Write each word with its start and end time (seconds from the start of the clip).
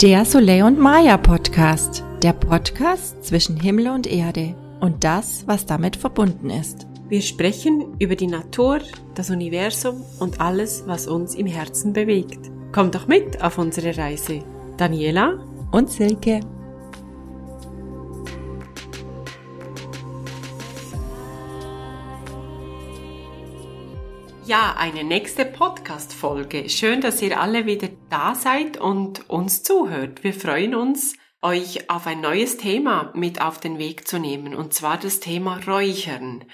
Der 0.00 0.24
Soleil 0.24 0.64
und 0.64 0.78
Maya 0.78 1.16
Podcast. 1.16 2.02
Der 2.20 2.32
Podcast 2.32 3.24
zwischen 3.24 3.58
Himmel 3.58 3.88
und 3.88 4.08
Erde 4.08 4.54
und 4.80 5.04
das, 5.04 5.46
was 5.46 5.66
damit 5.66 5.94
verbunden 5.94 6.50
ist. 6.50 6.86
Wir 7.08 7.22
sprechen 7.22 7.94
über 8.00 8.16
die 8.16 8.26
Natur, 8.26 8.80
das 9.14 9.30
Universum 9.30 10.02
und 10.18 10.40
alles, 10.40 10.82
was 10.86 11.06
uns 11.06 11.36
im 11.36 11.46
Herzen 11.46 11.92
bewegt. 11.92 12.50
Kommt 12.72 12.96
doch 12.96 13.06
mit 13.06 13.40
auf 13.40 13.56
unsere 13.56 13.96
Reise. 13.96 14.40
Daniela 14.76 15.38
und 15.70 15.90
Silke. 15.90 16.40
Ja, 24.54 24.76
eine 24.78 25.02
nächste 25.02 25.44
Podcast-Folge. 25.44 26.68
Schön, 26.68 27.00
dass 27.00 27.20
ihr 27.20 27.40
alle 27.40 27.66
wieder 27.66 27.88
da 28.08 28.36
seid 28.36 28.76
und 28.76 29.28
uns 29.28 29.64
zuhört. 29.64 30.22
Wir 30.22 30.32
freuen 30.32 30.76
uns, 30.76 31.16
euch 31.42 31.90
auf 31.90 32.06
ein 32.06 32.20
neues 32.20 32.56
Thema 32.56 33.10
mit 33.16 33.40
auf 33.40 33.58
den 33.58 33.78
Weg 33.80 34.06
zu 34.06 34.20
nehmen, 34.20 34.54
und 34.54 34.72
zwar 34.72 34.96
das 34.96 35.18
Thema 35.18 35.58
Räuchern. 35.66 36.44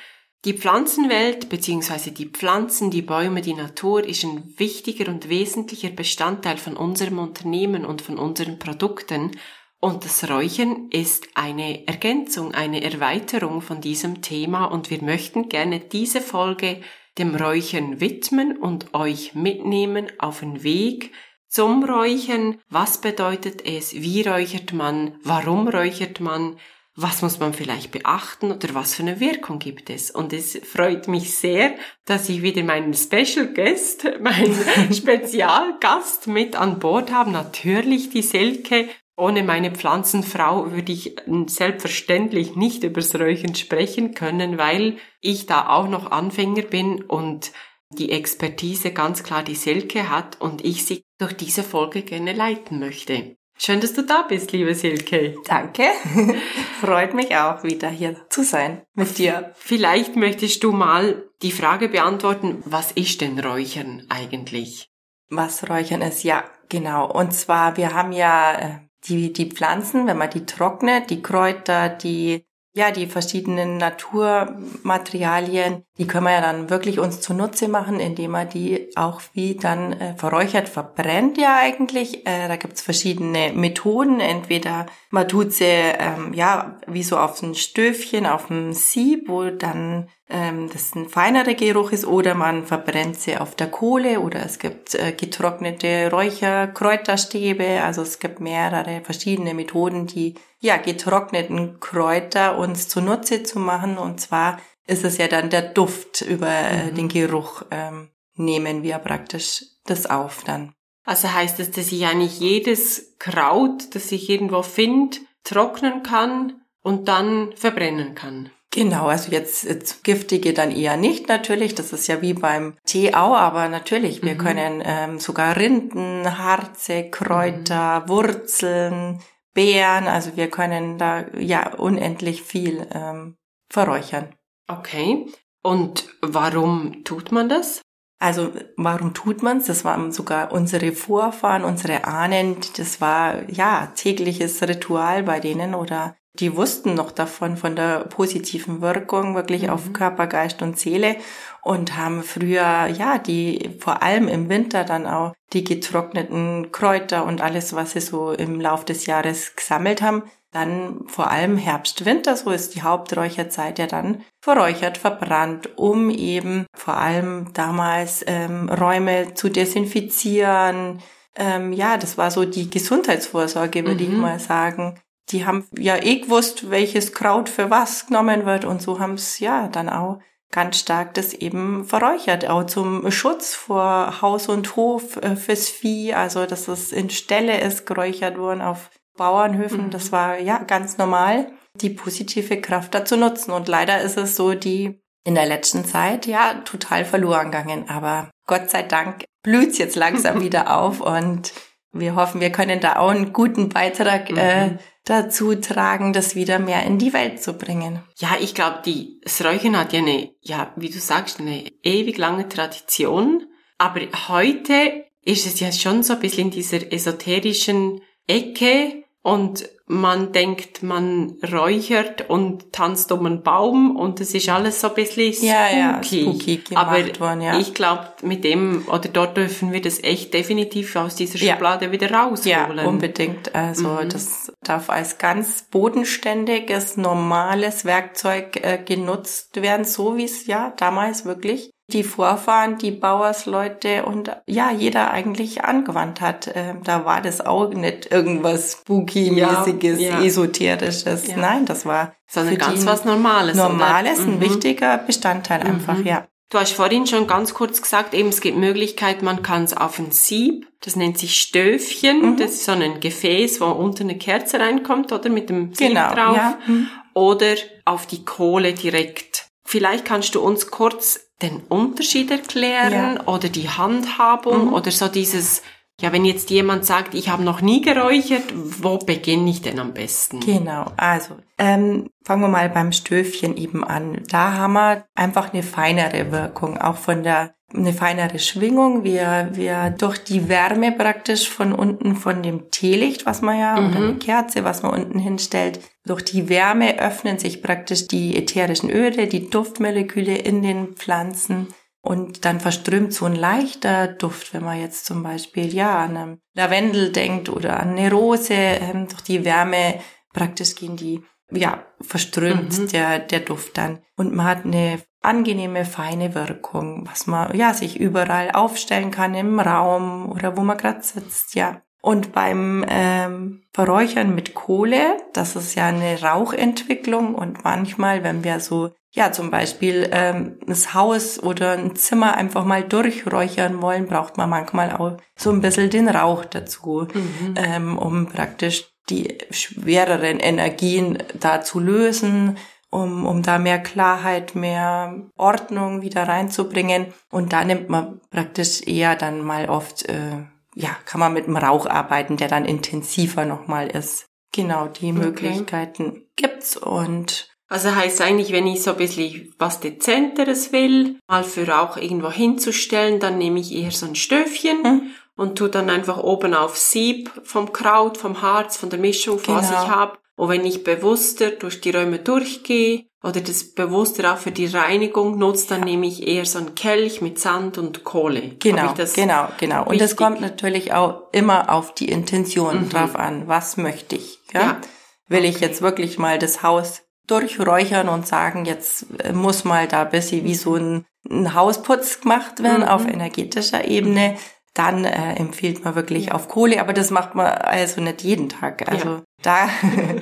Die 0.46 0.54
Pflanzenwelt 0.54 1.50
bzw. 1.50 2.12
die 2.12 2.30
Pflanzen, 2.30 2.90
die 2.90 3.02
Bäume, 3.02 3.42
die 3.42 3.52
Natur 3.52 4.02
ist 4.02 4.24
ein 4.24 4.54
wichtiger 4.56 5.10
und 5.10 5.28
wesentlicher 5.28 5.90
Bestandteil 5.90 6.56
von 6.56 6.78
unserem 6.78 7.18
Unternehmen 7.18 7.84
und 7.84 8.00
von 8.00 8.18
unseren 8.18 8.58
Produkten 8.58 9.32
und 9.80 10.04
das 10.04 10.28
Räuchern 10.28 10.88
ist 10.90 11.28
eine 11.34 11.86
Ergänzung, 11.86 12.52
eine 12.52 12.82
Erweiterung 12.82 13.62
von 13.62 13.80
diesem 13.80 14.20
Thema 14.20 14.66
und 14.66 14.90
wir 14.90 15.02
möchten 15.02 15.48
gerne 15.48 15.80
diese 15.80 16.20
Folge 16.20 16.82
dem 17.18 17.34
Räuchern 17.34 18.00
widmen 18.00 18.56
und 18.56 18.94
euch 18.94 19.34
mitnehmen 19.34 20.08
auf 20.18 20.40
den 20.40 20.62
Weg 20.62 21.12
zum 21.48 21.84
Räuchern. 21.84 22.58
Was 22.68 23.00
bedeutet 23.00 23.66
es? 23.66 23.94
Wie 23.94 24.22
räuchert 24.22 24.72
man? 24.72 25.16
Warum 25.22 25.68
räuchert 25.68 26.20
man? 26.20 26.56
Was 26.96 27.22
muss 27.22 27.38
man 27.38 27.54
vielleicht 27.54 27.92
beachten 27.92 28.52
oder 28.52 28.74
was 28.74 28.94
für 28.94 29.02
eine 29.02 29.20
Wirkung 29.20 29.58
gibt 29.58 29.90
es? 29.90 30.10
Und 30.10 30.32
es 30.32 30.58
freut 30.58 31.08
mich 31.08 31.34
sehr, 31.34 31.74
dass 32.04 32.28
ich 32.28 32.42
wieder 32.42 32.62
meinen 32.62 32.94
Special 32.94 33.52
Guest, 33.54 34.06
meinen 34.20 34.92
Spezialgast 34.92 36.26
mit 36.26 36.56
an 36.56 36.78
Bord 36.78 37.10
habe. 37.12 37.30
Natürlich 37.30 38.10
die 38.10 38.22
Selke 38.22 38.88
ohne 39.20 39.42
meine 39.42 39.70
Pflanzenfrau 39.70 40.72
würde 40.72 40.92
ich 40.92 41.16
selbstverständlich 41.46 42.56
nicht 42.56 42.84
übers 42.84 43.14
Räuchern 43.14 43.54
sprechen 43.54 44.14
können, 44.14 44.58
weil 44.58 44.98
ich 45.20 45.46
da 45.46 45.68
auch 45.68 45.88
noch 45.88 46.10
Anfänger 46.10 46.62
bin 46.62 47.02
und 47.02 47.52
die 47.90 48.12
Expertise 48.12 48.92
ganz 48.92 49.22
klar 49.22 49.42
die 49.42 49.54
Silke 49.54 50.10
hat 50.10 50.40
und 50.40 50.64
ich 50.64 50.84
sie 50.84 51.02
durch 51.18 51.34
diese 51.34 51.62
Folge 51.62 52.02
gerne 52.02 52.32
leiten 52.32 52.78
möchte. 52.78 53.36
Schön, 53.58 53.80
dass 53.80 53.92
du 53.92 54.02
da 54.02 54.22
bist, 54.22 54.52
liebe 54.52 54.74
Silke. 54.74 55.34
Danke. 55.44 55.82
Freut 56.80 57.12
mich 57.12 57.36
auch, 57.36 57.62
wieder 57.62 57.90
hier 57.90 58.16
zu 58.30 58.42
sein 58.42 58.82
mit 58.94 59.18
dir. 59.18 59.52
Vielleicht 59.54 60.16
möchtest 60.16 60.64
du 60.64 60.72
mal 60.72 61.28
die 61.42 61.52
Frage 61.52 61.90
beantworten, 61.90 62.62
was 62.64 62.90
ist 62.92 63.20
denn 63.20 63.38
Räuchern 63.38 64.06
eigentlich? 64.08 64.88
Was 65.28 65.68
Räuchern 65.68 66.00
ist, 66.00 66.22
ja, 66.22 66.44
genau. 66.70 67.10
Und 67.10 67.34
zwar, 67.34 67.76
wir 67.76 67.92
haben 67.92 68.12
ja 68.12 68.52
äh, 68.52 68.89
die, 69.04 69.32
die 69.32 69.50
Pflanzen, 69.50 70.06
wenn 70.06 70.18
man 70.18 70.30
die 70.30 70.46
trocknet, 70.46 71.10
die 71.10 71.22
Kräuter, 71.22 71.88
die, 71.88 72.44
ja, 72.72 72.92
die 72.92 73.06
verschiedenen 73.06 73.78
Naturmaterialien, 73.78 75.82
die 75.98 76.06
können 76.06 76.26
wir 76.26 76.32
ja 76.32 76.40
dann 76.40 76.70
wirklich 76.70 77.00
uns 77.00 77.20
zunutze 77.20 77.66
machen, 77.68 77.98
indem 77.98 78.30
man 78.32 78.48
die 78.48 78.90
auch 78.96 79.20
wie 79.32 79.56
dann 79.56 79.92
äh, 79.94 80.14
verräuchert 80.16 80.68
verbrennt 80.68 81.38
ja 81.38 81.56
eigentlich. 81.56 82.26
Äh, 82.26 82.48
da 82.48 82.56
gibt's 82.56 82.82
verschiedene 82.82 83.52
Methoden. 83.54 84.20
Entweder 84.20 84.86
man 85.10 85.26
tut 85.26 85.52
sie 85.52 85.64
ähm, 85.64 86.32
ja 86.32 86.78
wie 86.86 87.02
so 87.02 87.18
auf 87.18 87.42
ein 87.42 87.54
Stöfchen, 87.54 88.26
auf 88.26 88.50
ein 88.50 88.74
Sieb, 88.74 89.28
wo 89.28 89.50
dann 89.50 90.08
ähm, 90.30 90.68
das 90.72 90.94
ein 90.94 91.08
feinerer 91.08 91.54
Geruch 91.54 91.92
ist, 91.92 92.06
oder 92.06 92.34
man 92.34 92.66
verbrennt 92.66 93.20
sie 93.20 93.36
auf 93.36 93.54
der 93.54 93.70
Kohle 93.70 94.20
oder 94.20 94.44
es 94.44 94.58
gibt 94.58 94.94
äh, 94.94 95.12
getrocknete 95.12 96.10
Räucherkräuterstäbe. 96.10 97.82
Also 97.82 98.02
es 98.02 98.18
gibt 98.18 98.40
mehrere 98.40 99.02
verschiedene 99.02 99.54
Methoden, 99.54 100.06
die 100.06 100.34
ja 100.60 100.76
getrockneten 100.76 101.80
Kräuter 101.80 102.58
uns 102.58 102.88
zunutze 102.88 103.42
zu 103.42 103.58
machen. 103.58 103.98
Und 103.98 104.20
zwar 104.20 104.58
ist 104.86 105.04
es 105.04 105.18
ja 105.18 105.28
dann 105.28 105.50
der 105.50 105.62
Duft 105.62 106.20
über 106.22 106.48
äh, 106.48 106.86
mhm. 106.86 106.94
den 106.94 107.08
Geruch 107.08 107.62
ähm, 107.70 108.10
nehmen 108.34 108.82
wir 108.82 108.98
praktisch 108.98 109.64
das 109.84 110.06
auf 110.06 110.44
dann. 110.44 110.72
Also 111.04 111.32
heißt 111.32 111.58
das, 111.58 111.70
dass 111.70 111.92
ich 111.92 112.06
eigentlich 112.06 112.40
jedes 112.40 113.16
Kraut, 113.18 113.94
das 113.94 114.12
ich 114.12 114.28
irgendwo 114.28 114.62
finde, 114.62 115.18
trocknen 115.44 116.02
kann 116.02 116.60
und 116.82 117.08
dann 117.08 117.52
verbrennen 117.56 118.14
kann? 118.14 118.50
Genau, 118.72 119.06
also 119.06 119.32
jetzt, 119.32 119.64
jetzt 119.64 120.04
giftige 120.04 120.54
dann 120.54 120.70
eher 120.70 120.96
nicht 120.96 121.28
natürlich. 121.28 121.74
Das 121.74 121.92
ist 121.92 122.06
ja 122.06 122.22
wie 122.22 122.34
beim 122.34 122.76
Tee 122.84 123.14
auch, 123.14 123.34
aber 123.34 123.68
natürlich, 123.68 124.22
wir 124.22 124.34
mhm. 124.34 124.38
können 124.38 124.82
ähm, 124.84 125.18
sogar 125.18 125.56
Rinden, 125.56 126.38
Harze, 126.38 127.10
Kräuter, 127.10 128.00
mhm. 128.00 128.08
Wurzeln, 128.08 129.20
Beeren, 129.54 130.06
also 130.06 130.36
wir 130.36 130.48
können 130.48 130.98
da 130.98 131.24
ja 131.36 131.74
unendlich 131.74 132.42
viel 132.42 132.86
ähm, 132.92 133.36
verräuchern. 133.68 134.34
Okay. 134.68 135.26
Und 135.62 136.08
warum 136.22 137.02
tut 137.02 137.32
man 137.32 137.48
das? 137.48 137.82
Also 138.20 138.52
warum 138.76 139.14
tut 139.14 139.42
man's? 139.42 139.66
Das 139.66 139.84
waren 139.84 140.12
sogar 140.12 140.52
unsere 140.52 140.92
Vorfahren, 140.92 141.64
unsere 141.64 142.04
Ahnen. 142.04 142.56
Das 142.76 143.00
war 143.00 143.50
ja 143.50 143.92
tägliches 143.96 144.62
Ritual 144.62 145.22
bei 145.22 145.40
denen 145.40 145.74
oder 145.74 146.16
die 146.34 146.56
wussten 146.56 146.94
noch 146.94 147.10
davon, 147.10 147.56
von 147.56 147.74
der 147.74 148.00
positiven 148.04 148.80
Wirkung 148.80 149.34
wirklich 149.34 149.62
mhm. 149.62 149.70
auf 149.70 149.92
Körper, 149.92 150.26
Geist 150.26 150.62
und 150.62 150.78
Seele 150.78 151.16
und 151.62 151.96
haben 151.96 152.22
früher, 152.22 152.86
ja, 152.86 153.18
die 153.18 153.76
vor 153.80 154.02
allem 154.02 154.28
im 154.28 154.48
Winter 154.48 154.84
dann 154.84 155.06
auch 155.06 155.34
die 155.52 155.64
getrockneten 155.64 156.70
Kräuter 156.70 157.24
und 157.24 157.40
alles, 157.40 157.74
was 157.74 157.92
sie 157.92 158.00
so 158.00 158.30
im 158.32 158.60
Lauf 158.60 158.84
des 158.84 159.06
Jahres 159.06 159.56
gesammelt 159.56 160.02
haben, 160.02 160.22
dann 160.52 161.04
vor 161.06 161.30
allem 161.30 161.56
Herbst, 161.56 162.04
Winter, 162.04 162.36
so 162.36 162.50
ist 162.50 162.74
die 162.74 162.82
Haupträucherzeit 162.82 163.78
ja 163.78 163.86
dann 163.86 164.22
verräuchert, 164.40 164.98
verbrannt, 164.98 165.78
um 165.78 166.10
eben 166.10 166.66
vor 166.74 166.96
allem 166.96 167.52
damals 167.52 168.24
ähm, 168.26 168.68
Räume 168.68 169.34
zu 169.34 169.48
desinfizieren. 169.48 171.00
Ähm, 171.36 171.72
ja, 171.72 171.96
das 171.98 172.18
war 172.18 172.32
so 172.32 172.44
die 172.44 172.68
Gesundheitsvorsorge, 172.68 173.84
würde 173.84 174.04
mhm. 174.04 174.12
ich 174.12 174.16
mal 174.16 174.38
sagen 174.40 175.00
die 175.28 175.46
haben 175.46 175.66
ja 175.76 175.96
eh 175.96 176.20
gewusst, 176.20 176.70
welches 176.70 177.12
Kraut 177.12 177.48
für 177.48 177.70
was 177.70 178.06
genommen 178.06 178.46
wird. 178.46 178.64
Und 178.64 178.82
so 178.82 178.98
haben 178.98 179.14
es 179.14 179.38
ja 179.38 179.68
dann 179.68 179.88
auch 179.88 180.18
ganz 180.50 180.78
stark 180.78 181.14
das 181.14 181.32
eben 181.32 181.84
verräuchert, 181.84 182.48
auch 182.48 182.64
zum 182.64 183.10
Schutz 183.10 183.54
vor 183.54 184.20
Haus 184.20 184.48
und 184.48 184.74
Hof 184.76 185.16
äh, 185.16 185.36
fürs 185.36 185.68
Vieh, 185.68 186.12
also 186.12 186.44
dass 186.44 186.66
es 186.66 186.90
in 186.90 187.08
Ställe 187.10 187.60
ist 187.60 187.86
geräuchert 187.86 188.36
worden 188.36 188.60
auf 188.60 188.90
Bauernhöfen, 189.16 189.86
mhm. 189.86 189.90
das 189.90 190.12
war 190.12 190.38
ja 190.38 190.58
ganz 190.58 190.98
normal, 190.98 191.52
die 191.74 191.90
positive 191.90 192.60
Kraft 192.60 192.94
dazu 192.94 193.16
nutzen. 193.16 193.52
Und 193.52 193.68
leider 193.68 194.00
ist 194.00 194.16
es 194.16 194.34
so, 194.34 194.54
die 194.54 195.00
in 195.24 195.34
der 195.34 195.46
letzten 195.46 195.84
Zeit 195.84 196.26
ja 196.26 196.54
total 196.64 197.04
verloren 197.04 197.50
gegangen, 197.50 197.88
aber 197.88 198.30
Gott 198.46 198.70
sei 198.70 198.82
Dank 198.82 199.24
blüht's 199.42 199.78
jetzt 199.78 199.96
langsam 199.96 200.40
wieder 200.42 200.76
auf 200.76 201.00
und 201.00 201.52
wir 201.92 202.14
hoffen, 202.14 202.40
wir 202.40 202.50
können 202.50 202.80
da 202.80 202.96
auch 202.96 203.10
einen 203.10 203.32
guten 203.32 203.68
Beitrag 203.68 204.30
äh, 204.30 204.66
mhm. 204.66 204.78
dazu 205.04 205.54
tragen, 205.56 206.12
das 206.12 206.34
wieder 206.34 206.58
mehr 206.58 206.84
in 206.84 206.98
die 206.98 207.12
Welt 207.12 207.42
zu 207.42 207.54
bringen. 207.54 208.02
Ja, 208.18 208.36
ich 208.40 208.54
glaube, 208.54 208.80
die 208.84 209.20
das 209.22 209.44
Räuchern 209.44 209.76
hat 209.76 209.92
ja 209.92 209.98
eine, 209.98 210.30
ja, 210.40 210.72
wie 210.76 210.90
du 210.90 210.98
sagst, 210.98 211.40
eine 211.40 211.64
ewig 211.82 212.16
lange 212.16 212.48
Tradition. 212.48 213.46
Aber 213.78 214.00
heute 214.28 215.04
ist 215.22 215.46
es 215.46 215.58
ja 215.60 215.72
schon 215.72 216.02
so 216.02 216.14
ein 216.14 216.20
bisschen 216.20 216.46
in 216.46 216.50
dieser 216.50 216.92
esoterischen 216.92 218.00
Ecke 218.26 219.04
und 219.22 219.68
man 219.86 220.30
denkt, 220.30 220.84
man 220.84 221.36
räuchert 221.52 222.30
und 222.30 222.72
tanzt 222.72 223.10
um 223.10 223.26
einen 223.26 223.42
Baum 223.42 223.96
und 223.96 224.20
es 224.20 224.34
ist 224.34 224.48
alles 224.48 224.80
so 224.80 224.88
ein 224.88 224.94
bisschen 224.94 225.32
spooky. 225.32 225.46
Ja, 225.46 225.76
ja, 225.76 226.02
spooky 226.02 226.62
Aber 226.74 226.98
worden, 227.18 227.40
ja. 227.42 227.58
ich 227.58 227.74
glaube, 227.74 228.06
mit 228.22 228.44
dem 228.44 228.86
oder 228.86 229.08
dort 229.08 229.36
dürfen 229.36 229.72
wir 229.72 229.82
das 229.82 230.02
echt 230.02 230.32
definitiv 230.32 230.94
aus 230.94 231.16
dieser 231.16 231.38
Schublade 231.38 231.86
ja. 231.86 231.92
wieder 231.92 232.12
rausholen. 232.12 232.78
Ja, 232.78 232.84
unbedingt. 232.84 233.52
Also 233.52 233.88
mhm. 233.88 234.08
das 234.10 234.52
darf 234.62 234.88
als 234.90 235.18
ganz 235.18 235.64
bodenständiges, 235.70 236.96
normales 236.96 237.84
Werkzeug 237.84 238.60
äh, 238.62 238.78
genutzt 238.78 239.60
werden, 239.60 239.84
so 239.84 240.16
wie 240.16 240.24
es 240.24 240.46
ja 240.46 240.72
damals 240.76 241.24
wirklich 241.24 241.70
die 241.92 242.04
Vorfahren, 242.04 242.78
die 242.78 242.90
Bauersleute 242.90 244.04
und 244.04 244.30
ja, 244.46 244.70
jeder 244.70 245.10
eigentlich 245.10 245.64
angewandt 245.64 246.20
hat. 246.20 246.50
Ähm, 246.54 246.82
da 246.84 247.04
war 247.04 247.20
das 247.20 247.40
auch 247.40 247.68
nicht 247.68 248.10
irgendwas 248.10 248.72
spooky-mäßiges, 248.72 250.00
ja, 250.00 250.18
ja. 250.18 250.24
esoterisches. 250.24 251.26
Ja. 251.26 251.36
Nein, 251.36 251.66
das 251.66 251.84
war 251.86 252.14
sondern 252.26 252.58
ganz 252.58 252.86
was 252.86 253.04
Normales. 253.04 253.56
Normales, 253.56 254.20
ein 254.20 254.36
mhm. 254.36 254.40
wichtiger 254.40 254.98
Bestandteil 254.98 255.62
einfach, 255.62 255.98
mhm. 255.98 256.06
ja. 256.06 256.26
Du 256.50 256.58
hast 256.58 256.72
vorhin 256.72 257.06
schon 257.06 257.28
ganz 257.28 257.54
kurz 257.54 257.80
gesagt, 257.80 258.12
eben 258.12 258.30
es 258.30 258.40
gibt 258.40 258.58
Möglichkeit, 258.58 259.22
man 259.22 259.42
kann 259.42 259.62
es 259.62 259.76
auf 259.76 260.00
ein 260.00 260.10
Sieb, 260.10 260.66
das 260.80 260.96
nennt 260.96 261.16
sich 261.16 261.40
Stöfchen, 261.40 262.32
mhm. 262.32 262.36
das 262.38 262.52
ist 262.52 262.64
so 262.64 262.72
ein 262.72 262.98
Gefäß, 262.98 263.60
wo 263.60 263.66
unten 263.66 264.04
eine 264.04 264.18
Kerze 264.18 264.58
reinkommt, 264.58 265.12
oder 265.12 265.30
mit 265.30 265.48
dem 265.48 265.72
Sieb 265.74 265.88
genau, 265.88 266.12
drauf, 266.12 266.36
ja. 266.36 266.58
mhm. 266.66 266.88
oder 267.14 267.54
auf 267.84 268.06
die 268.06 268.24
Kohle 268.24 268.72
direkt. 268.72 269.46
Vielleicht 269.64 270.04
kannst 270.04 270.34
du 270.34 270.40
uns 270.40 270.72
kurz 270.72 271.29
den 271.42 271.58
Unterschied 271.68 272.30
erklären 272.30 273.16
ja. 273.16 273.26
oder 273.26 273.48
die 273.48 273.68
Handhabung 273.68 274.66
mhm. 274.66 274.74
oder 274.74 274.90
so 274.90 275.08
dieses 275.08 275.62
ja, 276.00 276.12
wenn 276.12 276.24
jetzt 276.24 276.48
jemand 276.48 276.86
sagt, 276.86 277.14
ich 277.14 277.28
habe 277.28 277.42
noch 277.42 277.60
nie 277.60 277.82
geräuchert, 277.82 278.44
wo 278.54 278.96
beginne 278.96 279.50
ich 279.50 279.60
denn 279.60 279.78
am 279.78 279.92
besten? 279.92 280.40
Genau, 280.40 280.86
also 280.96 281.36
ähm, 281.58 282.08
fangen 282.24 282.42
wir 282.42 282.48
mal 282.48 282.70
beim 282.70 282.92
Stöfchen 282.92 283.56
eben 283.56 283.84
an. 283.84 284.22
Da 284.28 284.54
haben 284.54 284.72
wir 284.72 285.04
einfach 285.14 285.52
eine 285.52 285.62
feinere 285.62 286.32
Wirkung, 286.32 286.78
auch 286.78 286.96
von 286.96 287.22
der 287.22 287.54
eine 287.74 287.92
feinere 287.92 288.38
Schwingung. 288.38 289.04
Wir, 289.04 289.50
wir 289.52 289.90
durch 289.90 290.18
die 290.18 290.48
Wärme 290.48 290.92
praktisch 290.92 291.48
von 291.48 291.72
unten 291.72 292.16
von 292.16 292.42
dem 292.42 292.70
Teelicht, 292.70 293.26
was 293.26 293.42
man 293.42 293.58
ja, 293.58 293.80
mhm. 293.80 293.88
oder 293.88 293.96
eine 293.96 294.14
Kerze, 294.16 294.64
was 294.64 294.82
man 294.82 294.92
unten 294.92 295.18
hinstellt, 295.18 295.80
durch 296.04 296.22
die 296.24 296.48
Wärme 296.48 296.98
öffnen 296.98 297.38
sich 297.38 297.62
praktisch 297.62 298.08
die 298.08 298.36
ätherischen 298.36 298.90
Öle, 298.90 299.26
die 299.26 299.50
Duftmoleküle 299.50 300.36
in 300.36 300.62
den 300.62 300.94
Pflanzen 300.96 301.68
und 302.02 302.44
dann 302.44 302.60
verströmt 302.60 303.12
so 303.12 303.26
ein 303.26 303.36
leichter 303.36 304.08
Duft, 304.08 304.54
wenn 304.54 304.64
man 304.64 304.80
jetzt 304.80 305.04
zum 305.04 305.22
Beispiel 305.22 305.72
ja 305.72 306.02
an 306.02 306.16
einem 306.16 306.38
Lavendel 306.54 307.12
denkt 307.12 307.48
oder 307.50 307.78
an 307.78 307.90
eine 307.90 308.10
Rose, 308.10 308.54
ähm, 308.54 309.06
durch 309.08 309.20
die 309.20 309.44
Wärme 309.44 310.00
praktisch 310.32 310.76
gehen 310.76 310.96
die, 310.96 311.22
ja, 311.50 311.84
verströmt 312.00 312.78
mhm. 312.78 312.88
der, 312.88 313.18
der 313.18 313.40
Duft 313.40 313.76
dann. 313.76 314.00
Und 314.16 314.34
man 314.34 314.46
hat 314.46 314.64
eine 314.64 315.00
angenehme, 315.20 315.84
feine 315.84 316.34
Wirkung, 316.34 317.06
was 317.10 317.26
man 317.26 317.54
ja 317.56 317.74
sich 317.74 317.98
überall 317.98 318.50
aufstellen 318.52 319.10
kann 319.10 319.34
im 319.34 319.60
Raum 319.60 320.30
oder 320.30 320.56
wo 320.56 320.62
man 320.62 320.78
gerade 320.78 321.02
sitzt, 321.02 321.54
ja. 321.54 321.82
Und 322.02 322.32
beim 322.32 322.84
ähm, 322.88 323.62
Verräuchern 323.74 324.34
mit 324.34 324.54
Kohle, 324.54 325.18
das 325.34 325.54
ist 325.54 325.74
ja 325.74 325.86
eine 325.86 326.22
Rauchentwicklung 326.22 327.34
und 327.34 327.62
manchmal, 327.62 328.24
wenn 328.24 328.42
wir 328.42 328.58
so 328.60 328.90
ja, 329.12 329.32
zum 329.32 329.50
Beispiel 329.50 330.08
ähm, 330.12 330.58
das 330.66 330.94
Haus 330.94 331.42
oder 331.42 331.72
ein 331.72 331.96
Zimmer 331.96 332.36
einfach 332.36 332.64
mal 332.64 332.84
durchräuchern 332.84 333.82
wollen, 333.82 334.06
braucht 334.06 334.36
man 334.36 334.48
manchmal 334.48 334.96
auch 334.96 335.16
so 335.36 335.50
ein 335.50 335.60
bisschen 335.60 335.90
den 335.90 336.08
Rauch 336.08 336.44
dazu, 336.44 337.08
mhm. 337.12 337.54
ähm, 337.56 337.98
um 337.98 338.26
praktisch 338.26 338.92
die 339.08 339.38
schwereren 339.50 340.38
Energien 340.38 341.18
da 341.40 341.60
zu 341.60 341.80
lösen, 341.80 342.56
um, 342.90 343.24
um 343.26 343.42
da 343.42 343.58
mehr 343.58 343.78
Klarheit, 343.78 344.54
mehr 344.54 345.22
Ordnung 345.36 346.02
wieder 346.02 346.28
reinzubringen. 346.28 347.06
Und 347.30 347.52
da 347.52 347.64
nimmt 347.64 347.88
man 347.88 348.20
praktisch 348.30 348.86
eher 348.86 349.16
dann 349.16 349.42
mal 349.42 349.68
oft, 349.68 350.08
äh, 350.08 350.44
ja, 350.74 350.90
kann 351.04 351.20
man 351.20 351.32
mit 351.32 351.46
dem 351.46 351.56
Rauch 351.56 351.86
arbeiten, 351.86 352.36
der 352.36 352.48
dann 352.48 352.64
intensiver 352.64 353.44
nochmal 353.44 353.88
ist. 353.88 354.26
Genau, 354.52 354.86
die 354.86 355.12
okay. 355.12 355.12
Möglichkeiten 355.12 356.26
gibt's 356.36 356.76
und 356.76 357.50
also 357.70 357.94
heißt 357.94 358.20
eigentlich, 358.20 358.50
wenn 358.50 358.66
ich 358.66 358.82
so 358.82 358.90
ein 358.90 358.96
bisschen 358.96 359.54
was 359.56 359.78
Dezenteres 359.78 360.72
will, 360.72 361.20
mal 361.28 361.44
für 361.44 361.80
auch 361.80 361.96
irgendwo 361.96 362.28
hinzustellen, 362.28 363.20
dann 363.20 363.38
nehme 363.38 363.60
ich 363.60 363.72
eher 363.72 363.92
so 363.92 364.06
ein 364.06 364.16
Stöfchen 364.16 364.82
mhm. 364.82 365.02
und 365.36 365.56
tu 365.56 365.68
dann 365.68 365.88
einfach 365.88 366.18
oben 366.18 366.52
auf 366.52 366.76
Sieb 366.76 367.30
vom 367.44 367.72
Kraut, 367.72 368.18
vom 368.18 368.42
Harz, 368.42 368.76
von 368.76 368.90
der 368.90 368.98
Mischung, 368.98 369.40
genau. 369.40 369.58
was 369.58 369.70
ich 369.70 369.76
habe. 369.76 370.18
Und 370.40 370.48
wenn 370.48 370.64
ich 370.64 370.84
bewusster 370.84 371.50
durch 371.50 371.82
die 371.82 371.90
Räume 371.90 372.18
durchgehe 372.18 373.04
oder 373.22 373.42
das 373.42 373.74
bewusster 373.74 374.32
auch 374.32 374.38
für 374.38 374.52
die 374.52 374.64
Reinigung 374.64 375.36
nutze, 375.36 375.68
dann 375.68 375.82
nehme 375.82 376.06
ich 376.06 376.26
eher 376.26 376.46
so 376.46 376.60
einen 376.60 376.74
Kelch 376.74 377.20
mit 377.20 377.38
Sand 377.38 377.76
und 377.76 378.04
Kohle. 378.04 378.56
Genau, 378.58 378.94
genau, 379.14 379.48
genau. 379.58 379.84
Und 379.84 380.00
es 380.00 380.16
kommt 380.16 380.40
natürlich 380.40 380.94
auch 380.94 381.24
immer 381.32 381.70
auf 381.70 381.92
die 381.92 382.08
Intention 382.08 382.84
mhm. 382.84 382.88
drauf 382.88 383.16
an. 383.16 383.48
Was 383.48 383.76
möchte 383.76 384.16
ich? 384.16 384.38
Ja? 384.54 384.60
ja. 384.62 384.80
Will 385.28 385.40
okay. 385.40 385.48
ich 385.50 385.60
jetzt 385.60 385.82
wirklich 385.82 386.18
mal 386.18 386.38
das 386.38 386.62
Haus 386.62 387.02
durchräuchern 387.26 388.08
und 388.08 388.26
sagen, 388.26 388.64
jetzt 388.64 389.08
äh, 389.22 389.34
muss 389.34 389.64
mal 389.64 389.88
da 389.88 390.04
ein 390.04 390.10
bisschen 390.10 390.44
wie 390.44 390.54
so 390.54 390.76
ein, 390.76 391.04
ein 391.28 391.52
Hausputz 391.52 392.22
gemacht 392.22 392.62
werden 392.62 392.84
mhm. 392.84 392.88
auf 392.88 393.06
energetischer 393.06 393.84
Ebene, 393.84 394.38
dann 394.74 395.04
äh, 395.04 395.34
empfiehlt 395.34 395.84
man 395.84 395.94
wirklich 395.94 396.32
auf 396.32 396.48
Kohle, 396.48 396.80
aber 396.80 396.92
das 396.92 397.10
macht 397.10 397.34
man 397.34 397.46
also 397.46 398.00
nicht 398.00 398.22
jeden 398.22 398.48
Tag. 398.48 398.88
Also 398.88 399.08
ja. 399.08 399.22
da 399.42 399.68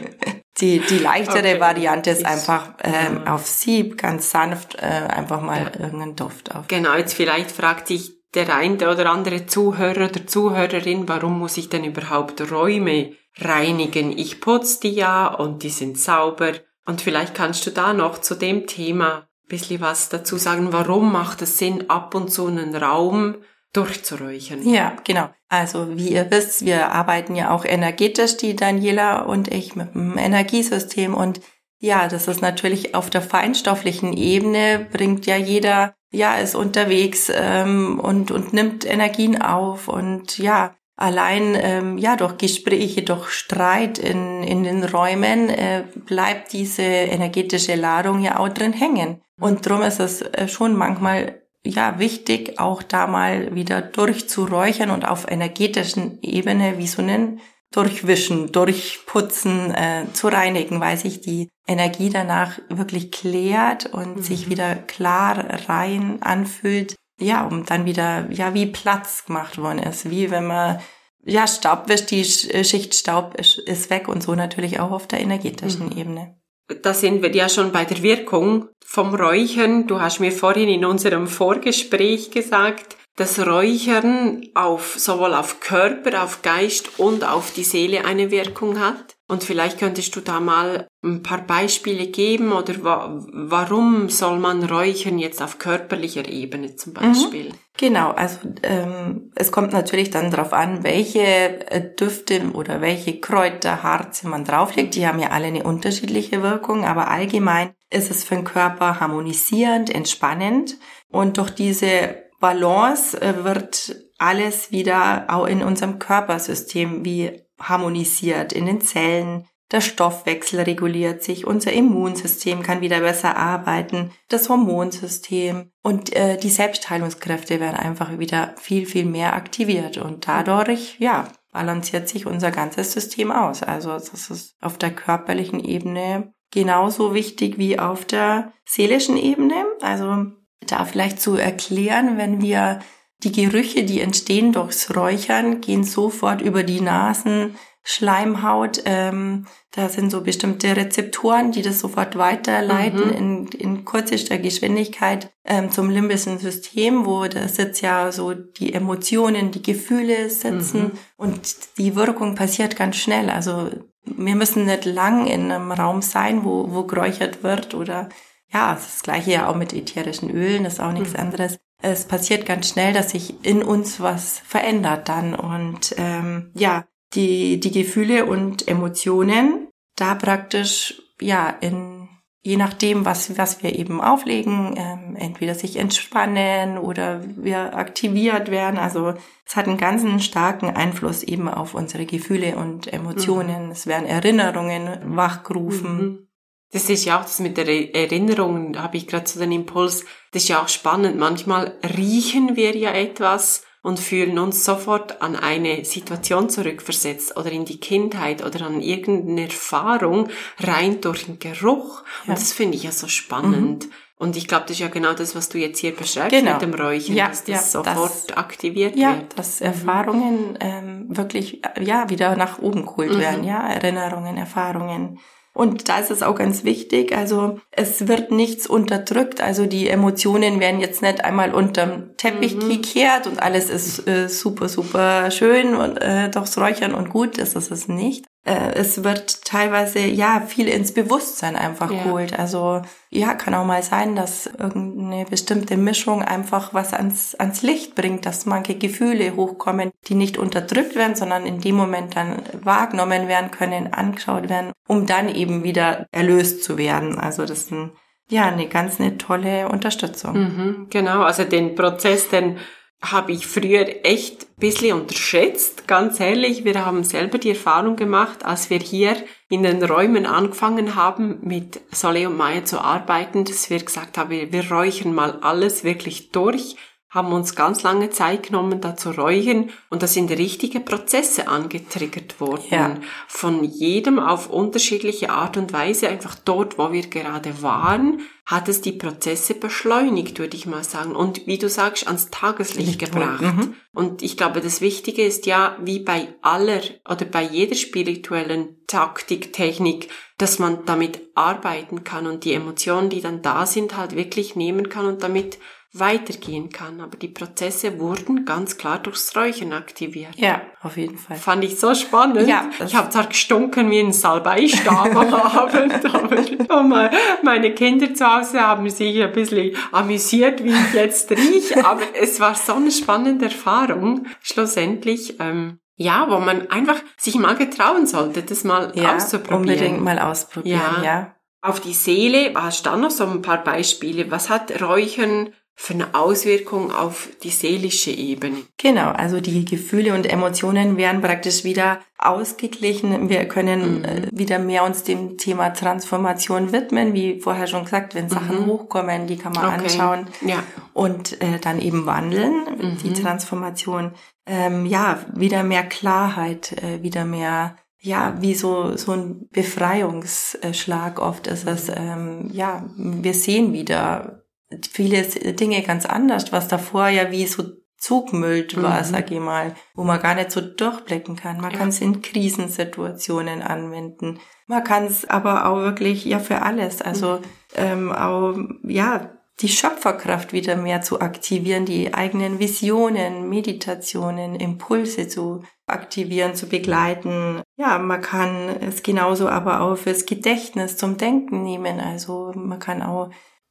die, 0.60 0.80
die 0.80 0.98
leichtere 0.98 1.38
okay. 1.38 1.60
Variante 1.60 2.10
ist 2.10 2.24
einfach 2.24 2.74
ähm, 2.82 3.22
ja. 3.24 3.34
auf 3.34 3.46
Sieb, 3.46 3.98
ganz 3.98 4.30
sanft, 4.30 4.76
äh, 4.76 4.86
einfach 4.86 5.40
mal 5.42 5.70
ja. 5.74 5.80
irgendeinen 5.80 6.16
Duft 6.16 6.54
auf. 6.54 6.66
Genau, 6.68 6.94
jetzt 6.96 7.14
vielleicht 7.14 7.50
fragt 7.50 7.88
sich 7.88 8.18
der 8.34 8.54
eine 8.54 8.90
oder 8.90 9.10
andere 9.10 9.46
Zuhörer 9.46 10.08
oder 10.08 10.26
Zuhörerin, 10.26 11.08
warum 11.08 11.38
muss 11.38 11.56
ich 11.56 11.68
denn 11.68 11.84
überhaupt 11.84 12.50
Räume 12.50 13.12
reinigen? 13.38 14.16
Ich 14.16 14.40
putze 14.40 14.80
die 14.80 14.94
ja 14.94 15.26
und 15.26 15.62
die 15.62 15.70
sind 15.70 15.98
sauber. 15.98 16.52
Und 16.84 17.00
vielleicht 17.00 17.34
kannst 17.34 17.66
du 17.66 17.70
da 17.70 17.92
noch 17.92 18.18
zu 18.18 18.34
dem 18.34 18.66
Thema 18.66 19.18
ein 19.18 19.48
bisschen 19.48 19.80
was 19.80 20.08
dazu 20.08 20.36
sagen. 20.36 20.72
Warum 20.72 21.12
macht 21.12 21.42
es 21.42 21.58
Sinn, 21.58 21.88
ab 21.88 22.14
und 22.14 22.30
zu 22.32 22.46
einen 22.46 22.74
Raum 22.74 23.36
durchzuräuchern? 23.78 24.68
Ja, 24.68 24.96
genau. 25.04 25.28
Also 25.48 25.96
wie 25.96 26.10
ihr 26.10 26.30
wisst, 26.30 26.64
wir 26.64 26.92
arbeiten 26.92 27.36
ja 27.36 27.50
auch 27.50 27.64
energetisch, 27.64 28.36
die 28.36 28.56
Daniela 28.56 29.22
und 29.22 29.48
ich, 29.48 29.76
mit 29.76 29.94
dem 29.94 30.18
Energiesystem. 30.18 31.14
Und 31.14 31.40
ja, 31.78 32.08
das 32.08 32.28
ist 32.28 32.42
natürlich 32.42 32.94
auf 32.94 33.08
der 33.08 33.22
feinstofflichen 33.22 34.12
Ebene, 34.12 34.86
bringt 34.92 35.26
ja 35.26 35.36
jeder, 35.36 35.94
ja, 36.10 36.36
ist 36.36 36.54
unterwegs 36.54 37.30
ähm, 37.32 38.00
und, 38.00 38.30
und 38.30 38.52
nimmt 38.52 38.84
Energien 38.84 39.40
auf. 39.40 39.88
Und 39.88 40.38
ja, 40.38 40.74
allein 40.96 41.56
ähm, 41.56 41.98
ja 41.98 42.16
durch 42.16 42.36
Gespräche, 42.36 43.02
durch 43.02 43.30
Streit 43.30 43.98
in, 43.98 44.42
in 44.42 44.64
den 44.64 44.82
Räumen 44.82 45.48
äh, 45.48 45.84
bleibt 45.94 46.52
diese 46.52 46.82
energetische 46.82 47.76
Ladung 47.76 48.22
ja 48.22 48.38
auch 48.38 48.48
drin 48.48 48.72
hängen. 48.72 49.22
Und 49.40 49.64
darum 49.64 49.82
ist 49.82 50.00
es 50.00 50.20
äh, 50.22 50.48
schon 50.48 50.74
manchmal 50.74 51.42
ja 51.68 51.98
wichtig, 51.98 52.58
auch 52.58 52.82
da 52.82 53.06
mal 53.06 53.54
wieder 53.54 53.80
durchzuräuchern 53.82 54.90
und 54.90 55.06
auf 55.06 55.30
energetischen 55.30 56.18
Ebene 56.22 56.78
wie 56.78 56.86
so 56.86 57.02
einen 57.02 57.40
durchwischen, 57.70 58.50
durchputzen, 58.50 59.74
äh, 59.74 60.06
zu 60.12 60.28
reinigen, 60.28 60.80
weil 60.80 60.96
sich 60.96 61.20
die 61.20 61.48
Energie 61.66 62.08
danach 62.08 62.58
wirklich 62.70 63.10
klärt 63.10 63.86
und 63.86 64.16
mhm. 64.16 64.22
sich 64.22 64.48
wieder 64.48 64.74
klar 64.74 65.44
rein 65.68 66.22
anfühlt 66.22 66.96
ja, 67.18 67.46
um 67.46 67.64
dann 67.64 67.84
wieder, 67.84 68.30
ja, 68.30 68.54
wie 68.54 68.66
Platz 68.66 69.24
gemacht 69.26 69.58
worden 69.58 69.80
ist, 69.80 70.08
wie 70.10 70.30
wenn 70.30 70.46
man, 70.46 70.80
ja, 71.24 71.46
Staub 71.46 71.88
wischt, 71.88 72.10
die 72.10 72.24
Schicht 72.24 72.94
Staub 72.94 73.34
ist, 73.34 73.58
ist 73.58 73.90
weg 73.90 74.08
und 74.08 74.22
so 74.22 74.34
natürlich 74.34 74.80
auch 74.80 74.92
auf 74.92 75.08
der 75.08 75.20
energetischen 75.20 75.86
mhm. 75.86 75.98
Ebene. 75.98 76.38
Da 76.68 76.92
sind 76.92 77.22
wir 77.22 77.34
ja 77.34 77.48
schon 77.48 77.72
bei 77.72 77.84
der 77.84 78.02
Wirkung 78.02 78.68
vom 78.84 79.14
Räuchern. 79.14 79.86
Du 79.86 80.00
hast 80.00 80.20
mir 80.20 80.32
vorhin 80.32 80.68
in 80.68 80.84
unserem 80.84 81.26
Vorgespräch 81.26 82.30
gesagt, 82.30 82.96
dass 83.16 83.44
Räuchern 83.44 84.46
auf, 84.54 84.94
sowohl 84.98 85.34
auf 85.34 85.60
Körper, 85.60 86.22
auf 86.22 86.42
Geist 86.42 86.98
und 86.98 87.24
auf 87.24 87.52
die 87.52 87.64
Seele 87.64 88.04
eine 88.04 88.30
Wirkung 88.30 88.78
hat. 88.78 89.17
Und 89.30 89.44
vielleicht 89.44 89.78
könntest 89.78 90.16
du 90.16 90.20
da 90.20 90.40
mal 90.40 90.88
ein 91.04 91.22
paar 91.22 91.42
Beispiele 91.42 92.06
geben 92.06 92.50
oder 92.50 92.82
wa 92.82 93.22
warum 93.30 94.08
soll 94.08 94.38
man 94.38 94.64
räuchern 94.64 95.18
jetzt 95.18 95.42
auf 95.42 95.58
körperlicher 95.58 96.26
Ebene 96.26 96.76
zum 96.76 96.94
mhm. 96.94 96.96
Beispiel? 96.96 97.48
Mhm. 97.50 97.54
Genau, 97.76 98.10
also 98.12 98.38
ähm, 98.62 99.30
es 99.36 99.52
kommt 99.52 99.74
natürlich 99.74 100.08
dann 100.10 100.30
darauf 100.30 100.54
an, 100.54 100.82
welche 100.82 101.20
äh, 101.20 101.94
Düfte 101.94 102.52
oder 102.54 102.80
welche 102.80 103.20
Kräuter, 103.20 103.82
Harze 103.82 104.28
man 104.28 104.46
drauflegt. 104.46 104.94
Die 104.94 105.06
haben 105.06 105.20
ja 105.20 105.28
alle 105.28 105.48
eine 105.48 105.62
unterschiedliche 105.62 106.42
Wirkung, 106.42 106.86
aber 106.86 107.10
allgemein 107.10 107.74
ist 107.90 108.10
es 108.10 108.24
für 108.24 108.34
den 108.34 108.44
Körper 108.44 108.98
harmonisierend, 108.98 109.94
entspannend 109.94 110.78
und 111.10 111.36
durch 111.36 111.50
diese 111.50 112.16
Balance 112.40 113.20
äh, 113.20 113.44
wird 113.44 113.94
alles 114.18 114.72
wieder 114.72 115.26
auch 115.28 115.46
in 115.46 115.62
unserem 115.62 115.98
Körpersystem 115.98 117.04
wie 117.04 117.42
harmonisiert 117.58 118.52
in 118.52 118.66
den 118.66 118.80
Zellen. 118.80 119.46
Der 119.70 119.82
Stoffwechsel 119.82 120.60
reguliert 120.60 121.22
sich, 121.22 121.46
unser 121.46 121.72
Immunsystem 121.72 122.62
kann 122.62 122.80
wieder 122.80 123.00
besser 123.00 123.36
arbeiten, 123.36 124.12
das 124.28 124.48
Hormonsystem 124.48 125.70
und 125.82 126.16
äh, 126.16 126.38
die 126.38 126.48
Selbstheilungskräfte 126.48 127.60
werden 127.60 127.76
einfach 127.76 128.18
wieder 128.18 128.54
viel, 128.56 128.86
viel 128.86 129.04
mehr 129.04 129.34
aktiviert 129.34 129.98
und 129.98 130.26
dadurch, 130.26 130.96
ja, 130.98 131.28
balanciert 131.52 132.08
sich 132.08 132.24
unser 132.24 132.50
ganzes 132.50 132.92
System 132.92 133.30
aus. 133.30 133.62
Also 133.62 133.90
das 133.90 134.30
ist 134.30 134.56
auf 134.60 134.78
der 134.78 134.90
körperlichen 134.90 135.62
Ebene 135.62 136.32
genauso 136.50 137.14
wichtig 137.14 137.58
wie 137.58 137.78
auf 137.78 138.04
der 138.04 138.52
seelischen 138.64 139.16
Ebene. 139.16 139.66
Also 139.80 140.26
da 140.60 140.84
vielleicht 140.84 141.20
zu 141.20 141.36
erklären, 141.36 142.18
wenn 142.18 142.40
wir 142.42 142.80
die 143.24 143.32
Gerüche, 143.32 143.84
die 143.84 144.00
entstehen 144.00 144.52
durchs 144.52 144.94
Räuchern, 144.94 145.60
gehen 145.60 145.84
sofort 145.84 146.40
über 146.40 146.62
die 146.62 146.80
Nasen 146.80 147.56
Schleimhaut. 147.82 148.82
Ähm, 148.84 149.46
da 149.70 149.88
sind 149.88 150.10
so 150.10 150.20
bestimmte 150.20 150.76
Rezeptoren, 150.76 151.52
die 151.52 151.62
das 151.62 151.80
sofort 151.80 152.18
weiterleiten 152.18 153.06
mhm. 153.06 153.14
in, 153.14 153.46
in 153.46 153.84
kürzester 153.84 154.38
Geschwindigkeit 154.38 155.30
ähm, 155.44 155.70
zum 155.72 155.88
limbischen 155.88 156.38
System, 156.38 157.06
wo 157.06 157.26
das 157.26 157.56
jetzt 157.56 157.80
ja 157.80 158.12
so 158.12 158.34
die 158.34 158.74
Emotionen, 158.74 159.50
die 159.50 159.62
Gefühle 159.62 160.28
sitzen 160.28 160.82
mhm. 160.82 160.90
und 161.16 161.78
die 161.78 161.96
Wirkung 161.96 162.34
passiert 162.34 162.76
ganz 162.76 162.96
schnell. 162.96 163.30
Also 163.30 163.70
wir 164.04 164.36
müssen 164.36 164.66
nicht 164.66 164.84
lang 164.84 165.26
in 165.26 165.50
einem 165.50 165.72
Raum 165.72 166.02
sein, 166.02 166.44
wo, 166.44 166.70
wo 166.70 166.84
geräuchert 166.84 167.42
wird 167.42 167.74
oder 167.74 168.10
ja, 168.52 168.74
das 168.74 169.02
gleiche 169.02 169.32
ja 169.32 169.48
auch 169.48 169.56
mit 169.56 169.72
ätherischen 169.72 170.30
Ölen, 170.30 170.64
das 170.64 170.74
ist 170.74 170.80
auch 170.80 170.92
nichts 170.92 171.14
mhm. 171.14 171.20
anderes. 171.20 171.58
Es 171.80 172.06
passiert 172.06 172.44
ganz 172.44 172.68
schnell, 172.68 172.92
dass 172.92 173.10
sich 173.10 173.44
in 173.44 173.62
uns 173.62 174.00
was 174.00 174.40
verändert 174.40 175.08
dann 175.08 175.34
und 175.34 175.94
ähm, 175.96 176.50
ja, 176.54 176.84
die, 177.14 177.60
die 177.60 177.70
Gefühle 177.70 178.26
und 178.26 178.66
Emotionen 178.68 179.68
da 179.96 180.14
praktisch, 180.14 181.02
ja, 181.20 181.48
in, 181.48 182.08
je 182.42 182.56
nachdem, 182.56 183.04
was, 183.04 183.36
was 183.36 183.62
wir 183.62 183.78
eben 183.78 184.00
auflegen, 184.00 184.74
ähm, 184.76 185.16
entweder 185.16 185.54
sich 185.54 185.76
entspannen 185.76 186.78
oder 186.78 187.22
wir 187.36 187.76
aktiviert 187.76 188.50
werden. 188.50 188.78
Also 188.78 189.14
es 189.44 189.56
hat 189.56 189.66
einen 189.66 189.78
ganz 189.78 190.24
starken 190.24 190.70
Einfluss 190.70 191.22
eben 191.22 191.48
auf 191.48 191.74
unsere 191.74 192.06
Gefühle 192.06 192.56
und 192.56 192.92
Emotionen. 192.92 193.66
Mhm. 193.66 193.72
Es 193.72 193.86
werden 193.86 194.06
Erinnerungen 194.06 195.16
wachgerufen. 195.16 195.96
Mhm. 195.96 196.27
Das 196.72 196.90
ist 196.90 197.04
ja 197.06 197.18
auch 197.18 197.22
das 197.22 197.38
mit 197.38 197.56
der 197.56 197.94
Erinnerung, 197.94 198.74
da 198.74 198.82
habe 198.82 198.98
ich 198.98 199.06
gerade 199.06 199.26
so 199.26 199.40
den 199.40 199.52
Impuls, 199.52 200.04
das 200.32 200.42
ist 200.42 200.48
ja 200.48 200.62
auch 200.62 200.68
spannend. 200.68 201.16
Manchmal 201.18 201.78
riechen 201.96 202.56
wir 202.56 202.76
ja 202.76 202.92
etwas 202.92 203.62
und 203.82 203.98
fühlen 203.98 204.38
uns 204.38 204.64
sofort 204.64 205.22
an 205.22 205.34
eine 205.34 205.84
Situation 205.84 206.50
zurückversetzt 206.50 207.36
oder 207.38 207.50
in 207.50 207.64
die 207.64 207.80
Kindheit 207.80 208.44
oder 208.44 208.66
an 208.66 208.82
irgendeine 208.82 209.44
Erfahrung 209.44 210.28
rein 210.58 211.00
durch 211.00 211.24
den 211.24 211.38
Geruch. 211.38 212.02
Ja. 212.24 212.32
Und 212.32 212.38
das 212.38 212.52
finde 212.52 212.76
ich 212.76 212.82
ja 212.82 212.92
so 212.92 213.08
spannend. 213.08 213.86
Mhm. 213.86 213.92
Und 214.18 214.36
ich 214.36 214.48
glaube, 214.48 214.64
das 214.64 214.72
ist 214.72 214.80
ja 214.80 214.88
genau 214.88 215.14
das, 215.14 215.36
was 215.36 215.48
du 215.48 215.58
jetzt 215.58 215.78
hier 215.78 215.94
beschreibst 215.94 216.32
genau. 216.32 216.54
mit 216.54 216.62
dem 216.62 216.74
Räuchern, 216.74 217.14
ja, 217.14 217.28
dass 217.28 217.44
das 217.44 217.72
ja, 217.72 217.82
sofort 217.82 218.30
das, 218.30 218.36
aktiviert 218.36 218.96
ja, 218.96 219.16
wird. 219.16 219.38
dass 219.38 219.60
Erfahrungen 219.60 220.58
ähm, 220.60 221.06
wirklich 221.08 221.62
ja 221.80 222.10
wieder 222.10 222.34
nach 222.34 222.58
oben 222.58 222.84
geholt 222.84 223.14
mhm. 223.14 223.20
werden, 223.20 223.44
ja, 223.44 223.68
Erinnerungen, 223.68 224.36
Erfahrungen. 224.36 225.20
Und 225.58 225.88
da 225.88 225.98
ist 225.98 226.12
es 226.12 226.22
auch 226.22 226.36
ganz 226.36 226.62
wichtig, 226.62 227.16
also 227.16 227.58
es 227.72 228.06
wird 228.06 228.30
nichts 228.30 228.68
unterdrückt, 228.68 229.40
also 229.40 229.66
die 229.66 229.88
Emotionen 229.88 230.60
werden 230.60 230.78
jetzt 230.78 231.02
nicht 231.02 231.24
einmal 231.24 231.52
unterm 231.52 232.16
Teppich 232.16 232.54
mhm. 232.54 232.68
gekehrt 232.68 233.26
und 233.26 233.42
alles 233.42 233.68
ist 233.68 234.06
äh, 234.06 234.28
super, 234.28 234.68
super 234.68 235.32
schön 235.32 235.74
und 235.74 235.96
äh, 236.00 236.30
durchs 236.30 236.56
Räuchern 236.58 236.94
und 236.94 237.10
gut, 237.10 237.38
das 237.38 237.56
ist 237.56 237.72
es 237.72 237.88
nicht, 237.88 238.24
äh, 238.44 238.72
es 238.74 239.04
wird 239.04 239.44
teilweise 239.44 240.00
ja 240.00 240.40
viel 240.40 240.68
ins 240.68 240.92
Bewusstsein 240.92 241.56
einfach 241.56 241.90
ja. 241.90 242.02
geholt. 242.02 242.38
Also 242.38 242.82
ja, 243.10 243.34
kann 243.34 243.54
auch 243.54 243.64
mal 243.64 243.82
sein, 243.82 244.16
dass 244.16 244.46
irgendeine 244.46 245.24
bestimmte 245.24 245.76
Mischung 245.76 246.22
einfach 246.22 246.72
was 246.74 246.94
ans, 246.94 247.34
ans 247.34 247.62
Licht 247.62 247.94
bringt, 247.94 248.26
dass 248.26 248.46
manche 248.46 248.74
Gefühle 248.74 249.36
hochkommen, 249.36 249.90
die 250.06 250.14
nicht 250.14 250.38
unterdrückt 250.38 250.94
werden, 250.94 251.14
sondern 251.14 251.46
in 251.46 251.60
dem 251.60 251.76
Moment 251.76 252.16
dann 252.16 252.42
wahrgenommen 252.62 253.28
werden 253.28 253.50
können, 253.50 253.92
angeschaut 253.92 254.48
werden, 254.48 254.72
um 254.86 255.06
dann 255.06 255.28
eben 255.28 255.62
wieder 255.64 256.06
erlöst 256.12 256.64
zu 256.64 256.78
werden. 256.78 257.18
Also 257.18 257.44
das 257.44 257.62
ist 257.62 257.72
ein, 257.72 257.92
ja 258.30 258.46
eine 258.46 258.68
ganz 258.68 259.00
eine 259.00 259.18
tolle 259.18 259.68
Unterstützung. 259.68 260.38
Mhm, 260.38 260.86
genau, 260.90 261.22
also 261.22 261.44
den 261.44 261.74
Prozess, 261.74 262.28
den 262.28 262.58
habe 263.00 263.32
ich 263.32 263.46
früher 263.46 264.04
echt 264.04 264.42
ein 264.42 264.60
bisschen 264.60 265.00
unterschätzt, 265.00 265.86
ganz 265.86 266.18
ehrlich. 266.18 266.64
Wir 266.64 266.84
haben 266.84 267.04
selber 267.04 267.38
die 267.38 267.50
Erfahrung 267.50 267.96
gemacht, 267.96 268.44
als 268.44 268.70
wir 268.70 268.78
hier 268.78 269.16
in 269.48 269.62
den 269.62 269.82
Räumen 269.82 270.26
angefangen 270.26 270.94
haben, 270.94 271.38
mit 271.42 271.80
Soleil 271.92 272.26
und 272.26 272.36
Maya 272.36 272.64
zu 272.64 272.80
arbeiten, 272.80 273.44
dass 273.44 273.70
wir 273.70 273.78
gesagt 273.78 274.18
haben, 274.18 274.30
wir 274.30 274.70
räuchern 274.70 275.14
mal 275.14 275.38
alles 275.40 275.84
wirklich 275.84 276.30
durch 276.32 276.76
haben 277.10 277.32
uns 277.32 277.54
ganz 277.54 277.82
lange 277.82 278.10
Zeit 278.10 278.48
genommen, 278.48 278.82
da 278.82 278.94
zu 278.94 279.10
räuchern 279.10 279.70
und 279.88 280.02
da 280.02 280.06
sind 280.06 280.30
richtige 280.30 280.80
Prozesse 280.80 281.48
angetriggert 281.48 282.38
worden. 282.38 282.66
Ja. 282.70 282.96
Von 283.26 283.64
jedem 283.64 284.18
auf 284.18 284.50
unterschiedliche 284.50 285.30
Art 285.30 285.56
und 285.56 285.72
Weise, 285.72 286.08
einfach 286.08 286.34
dort, 286.34 286.76
wo 286.76 286.92
wir 286.92 287.08
gerade 287.08 287.62
waren, 287.62 288.20
hat 288.44 288.68
es 288.68 288.82
die 288.82 288.92
Prozesse 288.92 289.54
beschleunigt, 289.54 290.38
würde 290.38 290.56
ich 290.56 290.66
mal 290.66 290.84
sagen. 290.84 291.16
Und 291.16 291.46
wie 291.46 291.58
du 291.58 291.68
sagst, 291.68 292.06
ans 292.06 292.30
Tageslicht 292.30 292.88
Licht 292.88 292.98
gebracht. 292.98 293.42
Mhm. 293.42 293.74
Und 293.94 294.22
ich 294.22 294.36
glaube, 294.36 294.60
das 294.60 294.80
Wichtige 294.80 295.24
ist 295.24 295.46
ja, 295.46 295.76
wie 295.82 296.00
bei 296.00 296.34
aller 296.42 296.80
oder 297.08 297.24
bei 297.24 297.42
jeder 297.42 297.74
spirituellen 297.74 298.76
Taktik, 298.86 299.52
Technik, 299.52 300.08
dass 300.38 300.58
man 300.58 300.84
damit 300.84 301.20
arbeiten 301.34 302.04
kann 302.04 302.26
und 302.26 302.44
die 302.44 302.52
Emotionen, 302.52 303.10
die 303.10 303.20
dann 303.20 303.42
da 303.42 303.66
sind, 303.66 303.96
halt 303.96 304.14
wirklich 304.14 304.56
nehmen 304.56 304.88
kann 304.88 305.06
und 305.06 305.22
damit 305.22 305.58
weitergehen 305.92 306.70
kann. 306.70 307.00
Aber 307.00 307.16
die 307.16 307.28
Prozesse 307.28 307.98
wurden 307.98 308.44
ganz 308.44 308.76
klar 308.76 308.98
durchs 308.98 309.34
Räuchern 309.34 309.72
aktiviert. 309.72 310.36
Ja, 310.36 310.60
auf 310.82 310.96
jeden 310.96 311.16
Fall. 311.16 311.36
Fand 311.36 311.64
ich 311.64 311.78
so 311.80 311.94
spannend. 311.94 312.46
Ja, 312.46 312.68
ich 312.84 312.94
habe 312.94 313.08
zwar 313.10 313.26
gestunken 313.26 313.90
wie 313.90 314.00
ein 314.00 314.12
Salbeistab 314.12 315.16
am 315.16 315.34
Abend, 315.34 316.70
aber 316.70 317.10
meine 317.42 317.74
Kinder 317.74 318.12
zu 318.14 318.26
Hause 318.26 318.60
haben 318.60 318.88
sich 318.90 319.22
ein 319.22 319.32
bisschen 319.32 319.76
amüsiert, 319.92 320.62
wie 320.62 320.70
ich 320.70 320.94
jetzt 320.94 321.30
rieche. 321.30 321.84
Aber 321.84 322.02
es 322.14 322.38
war 322.40 322.54
so 322.54 322.74
eine 322.74 322.90
spannende 322.90 323.46
Erfahrung, 323.46 324.26
schlussendlich. 324.42 325.40
Ähm, 325.40 325.78
ja, 326.00 326.30
wo 326.30 326.38
man 326.38 326.70
einfach 326.70 327.00
sich 327.16 327.34
mal 327.34 327.56
getrauen 327.56 328.06
sollte, 328.06 328.42
das 328.42 328.62
mal 328.62 328.92
ja, 328.94 329.16
auszuprobieren. 329.16 329.62
Unbedingt 329.62 330.04
mal 330.04 330.18
ausprobieren, 330.20 330.80
ja. 330.98 331.04
ja. 331.04 331.34
Auf 331.60 331.80
die 331.80 331.92
Seele 331.92 332.52
hast 332.54 332.86
du 332.86 332.90
dann 332.90 333.00
noch 333.00 333.10
so 333.10 333.24
ein 333.24 333.42
paar 333.42 333.64
Beispiele. 333.64 334.30
Was 334.30 334.48
hat 334.48 334.80
Räuchern 334.80 335.52
für 335.80 335.94
eine 335.94 336.12
Auswirkung 336.12 336.90
auf 336.92 337.28
die 337.44 337.50
seelische 337.50 338.10
Ebene. 338.10 338.64
Genau, 338.78 339.10
also 339.10 339.40
die 339.40 339.64
Gefühle 339.64 340.12
und 340.12 340.26
Emotionen 340.26 340.96
werden 340.96 341.20
praktisch 341.20 341.62
wieder 341.62 342.00
ausgeglichen. 342.18 343.28
Wir 343.28 343.44
können 343.46 344.00
mhm. 344.00 344.04
äh, 344.04 344.22
wieder 344.32 344.58
mehr 344.58 344.82
uns 344.82 345.04
dem 345.04 345.38
Thema 345.38 345.70
Transformation 345.70 346.72
widmen, 346.72 347.14
wie 347.14 347.40
vorher 347.40 347.68
schon 347.68 347.84
gesagt, 347.84 348.16
wenn 348.16 348.28
Sachen 348.28 348.62
mhm. 348.62 348.66
hochkommen, 348.66 349.28
die 349.28 349.36
kann 349.36 349.52
man 349.52 349.66
okay. 349.66 349.84
anschauen 349.84 350.26
ja. 350.44 350.64
und 350.94 351.40
äh, 351.40 351.60
dann 351.60 351.80
eben 351.80 352.06
wandeln, 352.06 352.64
mhm. 352.76 352.98
die 353.04 353.12
Transformation. 353.12 354.10
Ähm, 354.46 354.84
ja, 354.84 355.20
wieder 355.32 355.62
mehr 355.62 355.84
Klarheit, 355.84 356.72
äh, 356.82 357.04
wieder 357.04 357.24
mehr 357.24 357.76
ja, 358.00 358.36
wie 358.40 358.54
so, 358.54 358.96
so 358.96 359.12
ein 359.12 359.48
Befreiungsschlag 359.50 361.20
oft 361.20 361.46
ist 361.46 361.66
es. 361.68 361.88
Ähm, 361.88 362.48
ja, 362.52 362.84
wir 362.96 363.34
sehen 363.34 363.72
wieder 363.72 364.44
viele 364.90 365.22
Dinge 365.22 365.82
ganz 365.82 366.06
anders, 366.06 366.52
was 366.52 366.68
davor 366.68 367.08
ja 367.08 367.30
wie 367.30 367.46
so 367.46 367.64
zugmüllt 367.98 368.80
war, 368.80 369.00
mhm. 369.00 369.04
sag 369.04 369.30
ich 369.30 369.40
mal, 369.40 369.74
wo 369.94 370.04
man 370.04 370.20
gar 370.20 370.34
nicht 370.34 370.52
so 370.52 370.60
durchblicken 370.60 371.36
kann. 371.36 371.60
Man 371.60 371.72
ja. 371.72 371.78
kann 371.78 371.88
es 371.88 372.00
in 372.00 372.22
Krisensituationen 372.22 373.60
anwenden. 373.60 374.38
Man 374.66 374.84
kann 374.84 375.06
es 375.06 375.28
aber 375.28 375.66
auch 375.66 375.78
wirklich 375.78 376.24
ja 376.24 376.38
für 376.38 376.62
alles, 376.62 377.02
also 377.02 377.36
mhm. 377.36 377.42
ähm, 377.74 378.12
auch 378.12 378.56
ja 378.84 379.32
die 379.60 379.68
Schöpferkraft 379.68 380.52
wieder 380.52 380.76
mehr 380.76 381.02
zu 381.02 381.20
aktivieren, 381.20 381.84
die 381.84 382.14
eigenen 382.14 382.60
Visionen, 382.60 383.48
Meditationen, 383.48 384.54
Impulse 384.54 385.26
zu 385.26 385.64
aktivieren, 385.86 386.54
zu 386.54 386.68
begleiten. 386.68 387.62
Ja, 387.76 387.98
man 387.98 388.20
kann 388.20 388.68
es 388.80 389.02
genauso 389.02 389.48
aber 389.48 389.80
auch 389.80 389.96
fürs 389.96 390.26
Gedächtnis 390.26 390.96
zum 390.96 391.16
Denken 391.16 391.64
nehmen. 391.64 391.98
Also 391.98 392.52
man 392.54 392.78
kann 392.78 393.02
auch 393.02 393.30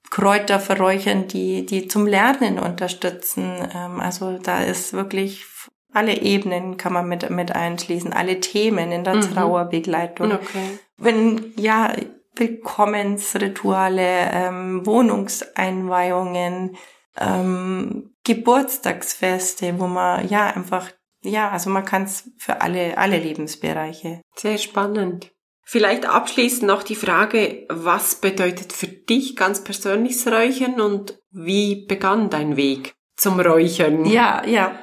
Kräuter 0.09 0.59
verräuchern, 0.59 1.27
die, 1.27 1.65
die 1.65 1.87
zum 1.87 2.07
Lernen 2.07 2.59
unterstützen. 2.59 3.55
Ähm, 3.73 3.99
also 3.99 4.37
da 4.37 4.63
ist 4.63 4.93
wirklich 4.93 5.45
alle 5.93 6.21
Ebenen 6.21 6.77
kann 6.77 6.93
man 6.93 7.07
mit, 7.07 7.29
mit 7.29 7.51
einschließen, 7.53 8.13
alle 8.13 8.39
Themen 8.39 8.91
in 8.91 9.03
der 9.03 9.15
mhm. 9.15 9.21
Trauerbegleitung. 9.21 10.31
Okay. 10.31 10.79
Wenn, 10.97 11.53
ja, 11.57 11.93
Willkommensrituale, 12.35 14.29
ähm, 14.31 14.85
Wohnungseinweihungen, 14.85 16.77
ähm, 17.19 18.13
Geburtstagsfeste, 18.23 19.79
wo 19.79 19.87
man 19.87 20.27
ja 20.27 20.47
einfach, 20.47 20.91
ja, 21.23 21.49
also 21.49 21.71
man 21.71 21.85
kann 21.85 22.03
es 22.03 22.29
für 22.37 22.61
alle, 22.61 22.97
alle 22.97 23.17
Lebensbereiche. 23.17 24.21
Sehr 24.35 24.59
spannend. 24.59 25.31
Vielleicht 25.69 26.05
abschließend 26.05 26.63
noch 26.63 26.81
die 26.81 26.95
Frage, 26.95 27.65
was 27.67 28.15
bedeutet 28.15 28.71
für 28.71 28.87
dich 28.87 29.35
ganz 29.35 29.65
persönlich 29.65 30.23
das 30.23 30.31
Räuchern 30.31 30.79
und 30.79 31.19
wie 31.29 31.85
begann 31.85 32.29
dein 32.29 32.55
Weg 32.55 32.95
zum 33.17 33.37
Räuchern? 33.37 34.05
Ja, 34.05 34.45
ja. 34.45 34.79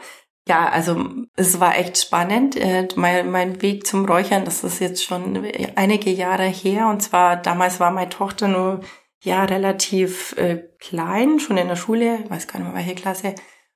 Ja, 0.46 0.68
also 0.68 1.06
es 1.36 1.58
war 1.58 1.78
echt 1.78 1.96
spannend. 1.96 2.56
Äh, 2.56 2.86
mein, 2.96 3.30
mein 3.30 3.62
Weg 3.62 3.86
zum 3.86 4.04
Räuchern, 4.04 4.44
das 4.44 4.62
ist 4.62 4.78
jetzt 4.78 5.02
schon 5.02 5.42
einige 5.74 6.10
Jahre 6.10 6.44
her. 6.44 6.88
Und 6.88 7.00
zwar 7.02 7.38
damals 7.38 7.80
war 7.80 7.90
meine 7.90 8.10
Tochter 8.10 8.48
nur 8.48 8.80
ja 9.22 9.42
relativ 9.44 10.36
äh, 10.36 10.68
klein, 10.80 11.40
schon 11.40 11.56
in 11.56 11.68
der 11.68 11.76
Schule, 11.76 12.26
weiß 12.28 12.46
gar 12.46 12.58
nicht 12.58 12.68
mehr 12.68 12.76
welche 12.76 12.94
Klasse. 12.94 13.34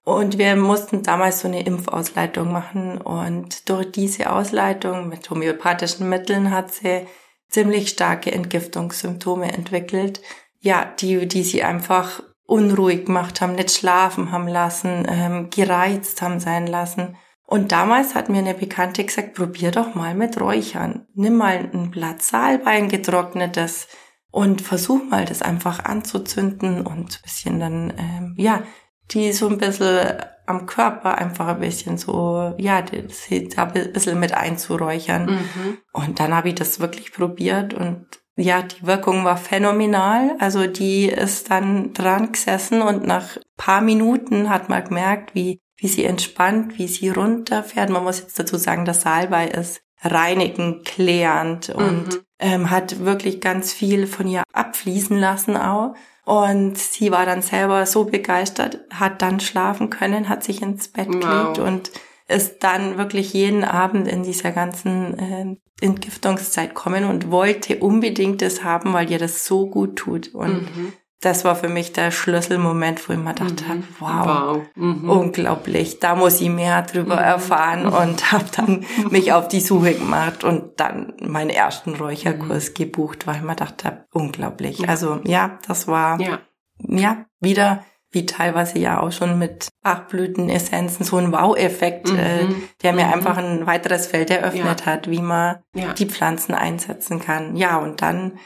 Und 0.09 0.38
wir 0.38 0.57
mussten 0.57 1.03
damals 1.03 1.41
so 1.41 1.49
eine 1.49 1.65
Impfausleitung 1.65 2.50
machen 2.50 2.97
und 2.97 3.69
durch 3.69 3.93
diese 3.93 4.33
Ausleitung 4.33 5.11
mit 5.11 5.29
homöopathischen 5.29 6.09
Mitteln 6.09 6.50
hat 6.50 6.73
sie 6.73 7.07
ziemlich 7.50 7.91
starke 7.91 8.33
Entgiftungssymptome 8.33 9.53
entwickelt. 9.53 10.23
Ja, 10.61 10.87
die, 10.99 11.29
die 11.29 11.43
sie 11.43 11.62
einfach 11.62 12.23
unruhig 12.47 13.05
gemacht 13.05 13.43
haben, 13.43 13.55
nicht 13.55 13.71
schlafen 13.71 14.33
haben 14.33 14.49
lassen, 14.49 15.07
ähm, 15.07 15.50
gereizt 15.50 16.23
haben 16.23 16.41
sein 16.41 16.67
lassen. 16.67 17.19
Und 17.47 17.71
damals 17.73 18.15
hat 18.15 18.31
mir 18.31 18.38
eine 18.38 18.55
Bekannte 18.55 19.05
gesagt, 19.05 19.35
probier 19.35 19.73
doch 19.73 19.95
mal 19.95 20.15
mit 20.15 20.41
Räuchern. 20.41 21.07
Nimm 21.12 21.37
mal 21.37 21.69
ein 21.71 21.91
Blatt 21.91 22.23
Salbein 22.23 22.88
getrocknetes 22.88 23.88
und 24.31 24.62
versuch 24.62 25.03
mal 25.05 25.27
das 25.27 25.43
einfach 25.43 25.85
anzuzünden 25.85 26.87
und 26.87 27.21
bisschen 27.21 27.61
dann, 27.61 27.93
ähm, 27.99 28.35
ja, 28.38 28.62
die 29.11 29.33
so 29.33 29.49
ein 29.49 29.59
bisschen 29.59 30.23
am 30.47 30.67
Körper 30.67 31.19
einfach 31.19 31.49
ein 31.49 31.61
bisschen 31.61 31.99
so, 31.99 32.55
ja, 32.57 32.81
das, 32.81 33.29
da 33.55 33.65
ein 33.65 33.93
bisschen 33.93 34.19
mit 34.19 34.33
einzuräuchern. 34.33 35.27
Mhm. 35.27 35.79
Und 35.93 36.21
dann 36.21 36.35
habe 36.35 36.49
ich 36.49 36.55
das 36.55 36.81
wirklich 36.81 37.12
probiert 37.12 37.75
und 37.75 38.07
ja, 38.37 38.62
die 38.62 38.87
Wirkung 38.87 39.25
war 39.25 39.37
phänomenal. 39.37 40.37
Also 40.38 40.67
die 40.67 41.07
ist 41.07 41.50
dann 41.50 41.93
dran 41.93 42.33
gesessen 42.33 42.83
und 42.83 43.05
nach 43.05 43.37
paar 43.57 43.81
Minuten 43.81 44.49
hat 44.49 44.69
man 44.69 44.85
gemerkt, 44.85 45.35
wie, 45.35 45.61
wie 45.77 45.88
sie 45.88 46.05
entspannt, 46.05 46.79
wie 46.79 46.87
sie 46.87 47.11
runterfährt. 47.11 47.91
Man 47.91 48.05
muss 48.05 48.21
jetzt 48.21 48.38
dazu 48.38 48.57
sagen, 48.57 48.85
dass 48.85 49.03
Salbei 49.03 49.49
ist 49.49 49.83
reinigend, 50.03 50.85
klärend 50.85 51.71
und 51.71 52.15
mhm. 52.15 52.21
ähm, 52.38 52.71
hat 52.71 53.05
wirklich 53.05 53.41
ganz 53.41 53.73
viel 53.73 54.07
von 54.07 54.29
ihr 54.29 54.45
abfließen 54.53 55.19
lassen 55.19 55.57
auch. 55.57 55.95
Und 56.28 56.76
sie 56.76 57.11
war 57.11 57.25
dann 57.25 57.40
selber 57.40 57.87
so 57.87 58.04
begeistert, 58.04 58.80
hat 58.92 59.23
dann 59.23 59.40
schlafen 59.40 59.88
können, 59.88 60.28
hat 60.28 60.44
sich 60.44 60.61
ins 60.61 60.88
Bett 60.88 61.08
wow. 61.08 61.20
gelegt 61.20 61.58
und 61.58 61.90
ist 62.28 62.62
dann 62.62 62.99
wirklich 62.99 63.32
jeden 63.32 63.64
Abend 63.64 64.06
in 64.06 64.25
dieser 64.25 64.52
ganzen 64.52 65.18
äh, 65.18 65.56
Entgiftungszeit 65.80 66.75
kommen 66.75 67.06
und 67.06 67.30
wollte 67.30 67.78
unbedingt 67.78 68.42
das 68.42 68.62
haben, 68.62 68.92
weil 68.92 69.11
ihr 69.11 69.18
das 69.18 69.47
so 69.47 69.70
gut 69.70 69.97
tut. 69.97 70.35
Und 70.35 70.76
mhm. 70.76 70.92
Das 71.20 71.44
war 71.44 71.56
für 71.56 71.68
mich 71.68 71.92
der 71.92 72.10
Schlüsselmoment, 72.12 73.08
wo 73.08 73.12
ich 73.12 73.18
mir 73.18 73.34
gedacht 73.34 73.62
mhm. 73.62 73.68
habe, 73.68 73.82
wow, 73.98 74.26
wow. 74.26 74.62
Mhm. 74.76 75.10
unglaublich, 75.10 75.98
da 75.98 76.14
muss 76.14 76.40
ich 76.40 76.48
mehr 76.48 76.82
drüber 76.82 77.16
mhm. 77.16 77.22
erfahren 77.22 77.87
und 77.87 78.32
habe 78.32 78.44
dann 78.56 78.84
mich 79.10 79.32
auf 79.32 79.48
die 79.48 79.60
Suche 79.60 79.94
gemacht 79.94 80.44
und 80.44 80.78
dann 80.78 81.14
meinen 81.20 81.50
ersten 81.50 81.94
Räucherkurs 81.94 82.70
mhm. 82.70 82.75
gebucht, 82.75 83.26
weil 83.26 83.37
ich 83.37 83.42
mir 83.42 83.56
gedacht 83.56 83.84
habe, 83.84 84.04
unglaublich. 84.12 84.88
Also 84.88 85.20
ja, 85.25 85.58
das 85.66 85.88
war 85.88 86.20
ja, 86.20 86.38
ja 86.78 87.25
wieder 87.40 87.84
wie 88.10 88.25
teilweise 88.25 88.78
ja 88.78 89.00
auch 89.00 89.12
schon 89.12 89.38
mit 89.38 89.68
Bachblütenessenzen, 89.82 91.04
so 91.04 91.16
ein 91.18 91.32
Wow-Effekt, 91.32 92.10
mhm. 92.10 92.18
äh, 92.18 92.46
der 92.82 92.92
mir 92.94 93.06
mhm. 93.06 93.12
einfach 93.12 93.37
ein 93.37 93.66
weiteres 93.66 94.06
Feld 94.06 94.30
eröffnet 94.30 94.80
ja. 94.80 94.87
hat, 94.87 95.10
wie 95.10 95.20
man 95.20 95.56
ja. 95.75 95.92
die 95.92 96.06
Pflanzen 96.06 96.54
einsetzen 96.54 97.20
kann. 97.20 97.54
Ja, 97.56 97.76
und 97.76 98.00
dann 98.00 98.38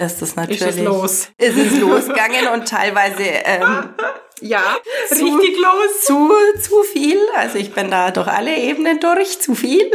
ist 0.00 0.22
es 0.22 0.36
natürlich. 0.36 0.60
Ist 0.62 0.78
es 0.78 0.84
los. 0.84 1.28
Ist 1.38 1.56
es 1.56 1.78
losgegangen 1.78 2.48
und 2.54 2.68
teilweise, 2.68 3.22
ähm, 3.22 3.90
ja, 4.40 4.62
zu, 5.08 5.24
richtig 5.24 5.56
los. 5.58 6.04
Zu, 6.04 6.30
zu 6.60 6.82
viel. 6.82 7.18
Also 7.36 7.58
ich 7.58 7.72
bin 7.72 7.90
da 7.90 8.10
durch 8.10 8.28
alle 8.28 8.56
Ebenen 8.56 8.98
durch, 9.00 9.40
zu 9.40 9.54
viel. 9.54 9.90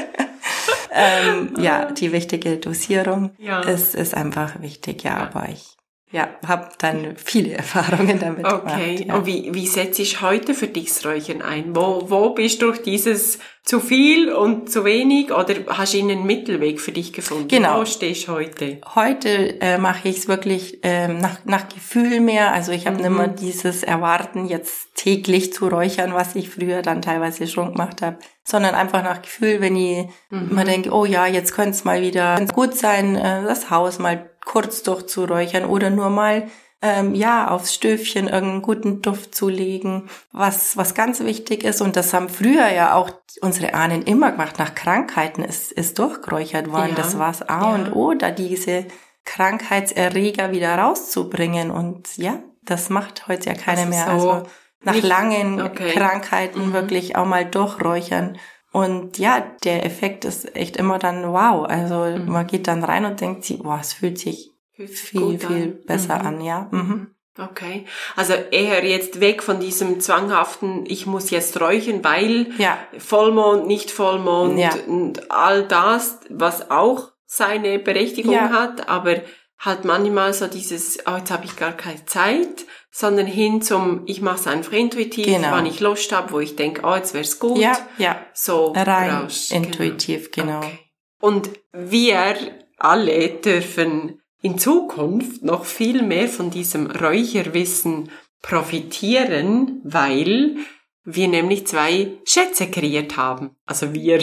ähm, 0.92 1.54
ja, 1.58 1.86
die 1.86 2.12
wichtige 2.12 2.56
Dosierung 2.56 3.32
ja. 3.38 3.60
ist, 3.60 3.94
ist 3.94 4.14
einfach 4.14 4.60
wichtig, 4.60 5.02
ja, 5.02 5.16
aber 5.16 5.48
ich 5.50 5.76
ja, 6.12 6.28
habe 6.46 6.70
dann 6.78 7.14
viele 7.16 7.52
Erfahrungen 7.56 8.18
damit 8.18 8.44
okay. 8.44 8.58
gemacht. 8.58 8.74
Okay, 8.74 9.04
ja. 9.06 9.14
und 9.14 9.26
wie, 9.26 9.54
wie 9.54 9.66
setze 9.66 10.02
ich 10.02 10.20
heute 10.20 10.54
für 10.54 10.66
dich 10.66 10.88
das 10.88 11.06
Räuchern 11.06 11.40
ein? 11.42 11.74
Wo, 11.74 12.10
wo 12.10 12.30
bist 12.30 12.62
du 12.62 12.66
durch 12.66 12.82
dieses 12.82 13.38
zu 13.62 13.78
viel 13.78 14.32
und 14.32 14.70
zu 14.70 14.84
wenig 14.84 15.32
oder 15.32 15.54
hast 15.68 15.94
du 15.94 15.98
einen 15.98 16.24
Mittelweg 16.24 16.80
für 16.80 16.90
dich 16.90 17.12
gefunden? 17.12 17.46
Genau. 17.46 17.80
Wo 17.80 17.84
stehst 17.84 18.26
du 18.26 18.32
heute? 18.32 18.80
Heute 18.94 19.60
äh, 19.60 19.78
mache 19.78 20.08
ich 20.08 20.18
es 20.18 20.28
wirklich 20.28 20.80
ähm, 20.82 21.18
nach, 21.18 21.44
nach 21.44 21.68
Gefühl 21.68 22.20
mehr. 22.20 22.52
Also 22.52 22.72
ich 22.72 22.86
habe 22.86 22.96
mhm. 22.96 23.02
nicht 23.02 23.16
mehr 23.16 23.28
dieses 23.28 23.84
Erwarten, 23.84 24.46
jetzt 24.46 24.96
täglich 24.96 25.52
zu 25.52 25.68
räuchern, 25.68 26.14
was 26.14 26.34
ich 26.34 26.50
früher 26.50 26.82
dann 26.82 27.02
teilweise 27.02 27.46
schon 27.46 27.72
gemacht 27.72 28.02
habe, 28.02 28.18
sondern 28.42 28.74
einfach 28.74 29.04
nach 29.04 29.22
Gefühl, 29.22 29.60
wenn 29.60 29.76
ich 29.76 30.06
mhm. 30.30 30.54
mal 30.54 30.64
denke, 30.64 30.90
oh 30.90 31.04
ja, 31.04 31.26
jetzt 31.26 31.54
könnte 31.54 31.70
es 31.70 31.84
mal 31.84 32.02
wieder 32.02 32.44
gut 32.46 32.76
sein, 32.76 33.14
äh, 33.14 33.44
das 33.44 33.70
Haus 33.70 34.00
mal 34.00 34.29
kurz 34.44 34.82
durchzuräuchern 34.82 35.64
oder 35.64 35.90
nur 35.90 36.10
mal 36.10 36.48
ähm, 36.82 37.14
ja 37.14 37.48
aufs 37.48 37.74
Stöfchen 37.74 38.26
irgendeinen 38.26 38.62
guten 38.62 39.02
Duft 39.02 39.34
zu 39.34 39.48
legen, 39.48 40.08
was 40.32 40.76
was 40.76 40.94
ganz 40.94 41.20
wichtig 41.20 41.62
ist 41.62 41.82
und 41.82 41.96
das 41.96 42.14
haben 42.14 42.28
früher 42.28 42.68
ja 42.70 42.94
auch 42.94 43.10
unsere 43.42 43.74
Ahnen 43.74 44.02
immer 44.02 44.32
gemacht. 44.32 44.58
Nach 44.58 44.74
Krankheiten 44.74 45.44
ist 45.44 45.72
ist 45.72 45.98
durchgeräuchert 45.98 46.72
worden. 46.72 46.90
Ja. 46.90 46.96
Das 46.96 47.18
war's 47.18 47.42
A 47.42 47.62
ja. 47.62 47.74
und 47.74 47.94
O, 47.94 48.14
da 48.14 48.30
diese 48.30 48.86
Krankheitserreger 49.26 50.52
wieder 50.52 50.74
rauszubringen 50.76 51.70
und 51.70 52.16
ja, 52.16 52.38
das 52.62 52.88
macht 52.88 53.28
heute 53.28 53.50
ja 53.50 53.54
keiner 53.54 53.86
mehr. 53.86 54.06
So 54.06 54.30
also 54.30 54.46
nach 54.82 55.02
langen 55.02 55.60
okay. 55.60 55.92
Krankheiten 55.92 56.68
mhm. 56.68 56.72
wirklich 56.72 57.16
auch 57.16 57.26
mal 57.26 57.44
durchräuchern. 57.44 58.38
Und 58.72 59.18
ja, 59.18 59.44
der 59.64 59.84
Effekt 59.84 60.24
ist 60.24 60.54
echt 60.54 60.76
immer 60.76 60.98
dann 60.98 61.32
wow. 61.32 61.66
Also 61.68 62.04
mhm. 62.04 62.30
man 62.30 62.46
geht 62.46 62.68
dann 62.68 62.84
rein 62.84 63.04
und 63.04 63.20
denkt 63.20 63.44
sich, 63.44 63.58
boah, 63.58 63.78
es 63.80 63.92
fühlt 63.92 64.18
sich 64.18 64.52
fühlt 64.74 64.90
viel, 64.90 65.38
viel 65.38 65.62
an. 65.62 65.78
besser 65.86 66.18
mhm. 66.20 66.26
an, 66.26 66.40
ja. 66.40 66.68
Mhm. 66.70 67.14
Okay. 67.38 67.86
Also 68.16 68.34
eher 68.34 68.84
jetzt 68.84 69.20
weg 69.20 69.42
von 69.42 69.60
diesem 69.60 70.00
zwanghaften, 70.00 70.84
ich 70.86 71.06
muss 71.06 71.30
jetzt 71.30 71.60
räuchern, 71.60 72.04
weil 72.04 72.48
ja. 72.58 72.76
Vollmond, 72.98 73.66
nicht 73.66 73.90
Vollmond 73.90 74.58
ja. 74.58 74.70
und 74.86 75.30
all 75.30 75.66
das, 75.66 76.20
was 76.28 76.70
auch 76.70 77.12
seine 77.24 77.78
Berechtigung 77.78 78.34
ja. 78.34 78.50
hat, 78.50 78.88
aber 78.88 79.22
halt 79.60 79.84
manchmal 79.84 80.32
so 80.32 80.46
dieses, 80.46 80.98
oh, 81.06 81.16
jetzt 81.18 81.30
habe 81.30 81.44
ich 81.44 81.56
gar 81.56 81.72
keine 81.72 82.04
Zeit, 82.06 82.66
sondern 82.90 83.26
hin 83.26 83.62
zum, 83.62 84.02
ich 84.06 84.20
mache 84.20 84.40
es 84.40 84.46
einfach 84.46 84.72
intuitiv, 84.72 85.26
genau. 85.26 85.52
wann 85.52 85.66
ich 85.66 85.80
Lust 85.80 86.12
habe, 86.12 86.32
wo 86.32 86.40
ich 86.40 86.56
denke, 86.56 86.82
oh, 86.84 86.94
jetzt 86.94 87.14
wär's 87.14 87.38
gut. 87.38 87.58
Ja, 87.58 87.78
ja. 87.98 88.24
So 88.34 88.72
rein 88.72 89.10
raus. 89.10 89.50
intuitiv, 89.50 90.30
genau. 90.30 90.60
genau. 90.60 90.66
Okay. 90.66 90.78
Und 91.20 91.50
wir 91.72 92.36
alle 92.78 93.28
dürfen 93.28 94.20
in 94.42 94.58
Zukunft 94.58 95.42
noch 95.42 95.66
viel 95.66 96.02
mehr 96.02 96.28
von 96.28 96.50
diesem 96.50 96.90
Räucherwissen 96.90 98.10
profitieren, 98.40 99.82
weil 99.84 100.56
wir 101.04 101.28
nämlich 101.28 101.66
zwei 101.66 102.12
Schätze 102.24 102.70
kreiert 102.70 103.18
haben. 103.18 103.56
Also 103.66 103.92
wir. 103.92 104.20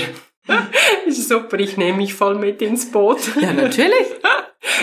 ist 1.06 1.30
super, 1.30 1.60
ich 1.60 1.78
nehme 1.78 1.98
mich 1.98 2.16
voll 2.16 2.36
mit 2.36 2.62
ins 2.62 2.92
Boot. 2.92 3.20
Ja, 3.40 3.54
natürlich. 3.54 4.08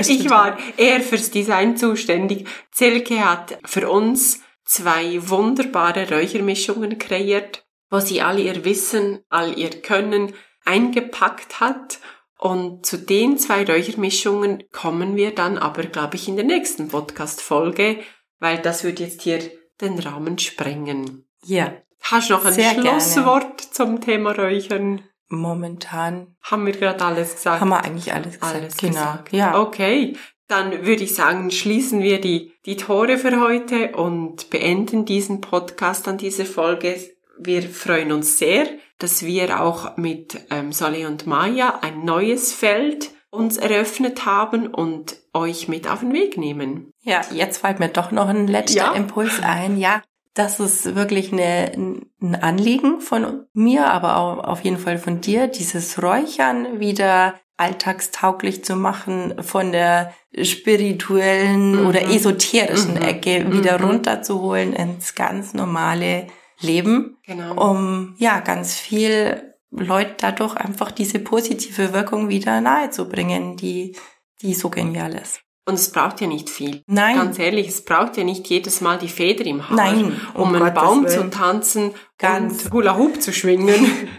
Ich 0.00 0.30
war 0.30 0.58
eher 0.76 1.00
fürs 1.00 1.30
Design 1.30 1.76
zuständig. 1.76 2.48
Zelke 2.70 3.24
hat 3.24 3.58
für 3.64 3.90
uns 3.90 4.40
zwei 4.64 5.28
wunderbare 5.28 6.08
Räuchermischungen 6.08 6.98
kreiert, 6.98 7.66
wo 7.90 8.00
sie 8.00 8.22
all 8.22 8.38
ihr 8.38 8.64
Wissen, 8.64 9.20
all 9.28 9.58
ihr 9.58 9.70
Können 9.82 10.32
eingepackt 10.64 11.60
hat. 11.60 11.98
Und 12.38 12.84
zu 12.84 12.98
den 12.98 13.38
zwei 13.38 13.64
Räuchermischungen 13.64 14.64
kommen 14.72 15.16
wir 15.16 15.34
dann 15.34 15.56
aber, 15.56 15.84
glaube 15.84 16.16
ich, 16.16 16.28
in 16.28 16.36
der 16.36 16.44
nächsten 16.44 16.88
Podcast-Folge, 16.88 18.00
weil 18.38 18.58
das 18.58 18.84
wird 18.84 19.00
jetzt 19.00 19.22
hier 19.22 19.40
den 19.80 19.98
Rahmen 19.98 20.38
sprengen. 20.38 21.26
Ja. 21.44 21.72
Hast 22.02 22.28
du 22.28 22.34
noch 22.34 22.44
ein 22.44 22.52
Schlusswort 22.52 23.58
gerne. 23.58 23.70
zum 23.70 24.00
Thema 24.00 24.32
Räuchern? 24.32 25.02
Momentan 25.28 26.36
haben 26.42 26.66
wir 26.66 26.72
gerade 26.72 27.04
alles 27.04 27.34
gesagt. 27.34 27.60
Haben 27.60 27.70
wir 27.70 27.84
eigentlich 27.84 28.12
alles 28.12 28.34
gesagt. 28.34 28.54
Alles 28.54 28.76
genau. 28.76 28.92
Gesagt. 28.92 29.32
Ja. 29.32 29.60
Okay. 29.60 30.16
Dann 30.46 30.84
würde 30.84 31.04
ich 31.04 31.14
sagen, 31.14 31.50
schließen 31.50 32.02
wir 32.02 32.20
die, 32.20 32.52
die 32.66 32.76
Tore 32.76 33.16
für 33.16 33.40
heute 33.40 33.96
und 33.96 34.50
beenden 34.50 35.06
diesen 35.06 35.40
Podcast 35.40 36.06
an 36.06 36.18
dieser 36.18 36.44
Folge. 36.44 36.96
Wir 37.38 37.62
freuen 37.62 38.12
uns 38.12 38.38
sehr, 38.38 38.66
dass 38.98 39.24
wir 39.24 39.60
auch 39.60 39.96
mit 39.96 40.38
ähm, 40.50 40.70
Sally 40.70 41.06
und 41.06 41.26
Maya 41.26 41.78
ein 41.80 42.04
neues 42.04 42.52
Feld 42.52 43.10
uns 43.30 43.56
eröffnet 43.56 44.26
haben 44.26 44.68
und 44.68 45.16
euch 45.32 45.66
mit 45.66 45.88
auf 45.88 46.00
den 46.00 46.12
Weg 46.12 46.36
nehmen. 46.36 46.92
Ja, 47.00 47.22
jetzt 47.32 47.58
fällt 47.58 47.80
mir 47.80 47.88
doch 47.88 48.12
noch 48.12 48.28
ein 48.28 48.46
letzter 48.46 48.76
ja. 48.76 48.92
Impuls 48.92 49.40
ein. 49.42 49.76
Ja, 49.76 50.02
das 50.34 50.58
ist 50.58 50.96
wirklich 50.96 51.32
eine, 51.32 51.72
ein 52.20 52.34
Anliegen 52.34 53.00
von 53.00 53.46
mir, 53.52 53.86
aber 53.86 54.16
auch 54.16 54.38
auf 54.44 54.62
jeden 54.62 54.78
Fall 54.78 54.98
von 54.98 55.20
dir, 55.20 55.46
dieses 55.46 56.02
Räuchern 56.02 56.80
wieder 56.80 57.34
alltagstauglich 57.56 58.64
zu 58.64 58.74
machen, 58.74 59.42
von 59.42 59.70
der 59.70 60.12
spirituellen 60.42 61.80
mhm. 61.82 61.86
oder 61.86 62.10
esoterischen 62.10 62.94
mhm. 62.94 63.02
Ecke 63.02 63.52
wieder 63.52 63.78
mhm. 63.78 63.84
runterzuholen 63.84 64.72
ins 64.72 65.14
ganz 65.14 65.54
normale 65.54 66.26
Leben, 66.60 67.16
genau. 67.24 67.70
um 67.70 68.16
ja 68.18 68.40
ganz 68.40 68.74
viel 68.74 69.54
Leute 69.70 70.14
dadurch 70.18 70.56
einfach 70.56 70.90
diese 70.90 71.20
positive 71.20 71.92
Wirkung 71.92 72.28
wieder 72.28 72.60
nahezubringen, 72.60 73.56
die 73.56 73.96
die 74.42 74.54
so 74.54 74.68
genial 74.68 75.14
ist. 75.14 75.43
Und 75.66 75.74
es 75.74 75.90
braucht 75.90 76.20
ja 76.20 76.26
nicht 76.26 76.50
viel. 76.50 76.82
Nein. 76.86 77.16
Ganz 77.16 77.38
ehrlich, 77.38 77.68
es 77.68 77.84
braucht 77.86 78.18
ja 78.18 78.24
nicht 78.24 78.46
jedes 78.48 78.82
Mal 78.82 78.98
die 78.98 79.08
Feder 79.08 79.46
im 79.46 79.66
Haar, 79.66 79.76
Nein, 79.76 80.20
um, 80.34 80.42
um 80.42 80.48
einen 80.54 80.58
Gottes 80.58 80.74
Baum 80.74 81.08
zu 81.08 81.30
tanzen 81.30 81.92
Ganz. 82.18 82.66
und 82.66 82.72
Hula 82.74 82.98
Hoop 82.98 83.22
zu 83.22 83.32
schwingen, 83.32 83.74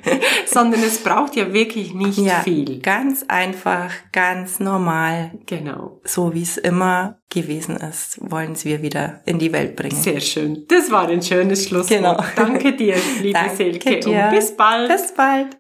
sondern 0.48 0.82
es 0.82 0.98
braucht 1.04 1.36
ja 1.36 1.54
wirklich 1.54 1.94
nicht 1.94 2.18
Ja, 2.18 2.40
viel. 2.42 2.80
ganz 2.80 3.26
einfach, 3.28 3.92
ganz 4.12 4.60
normal, 4.60 5.32
Genau. 5.46 6.02
so 6.04 6.34
wie 6.34 6.42
es 6.42 6.58
immer 6.58 7.20
gewesen 7.30 7.78
ist, 7.78 8.18
wollen 8.22 8.56
wir 8.64 8.82
wieder 8.82 9.22
in 9.26 9.38
die 9.38 9.52
Welt 9.54 9.76
bringen. 9.76 9.96
Sehr 9.96 10.22
schön. 10.22 10.66
Das 10.68 10.90
war 10.90 11.08
ein 11.10 11.22
schönes 11.22 11.66
Schlusswort. 11.68 11.90
Genau. 12.00 12.24
Danke 12.36 12.74
dir, 12.76 12.96
liebe 13.22 13.34
Danke 13.40 13.56
Silke. 13.56 14.00
dir. 14.00 14.24
Und 14.26 14.30
bis 14.32 14.56
bald. 14.58 14.90
Bis 14.90 15.14
bald. 15.14 15.58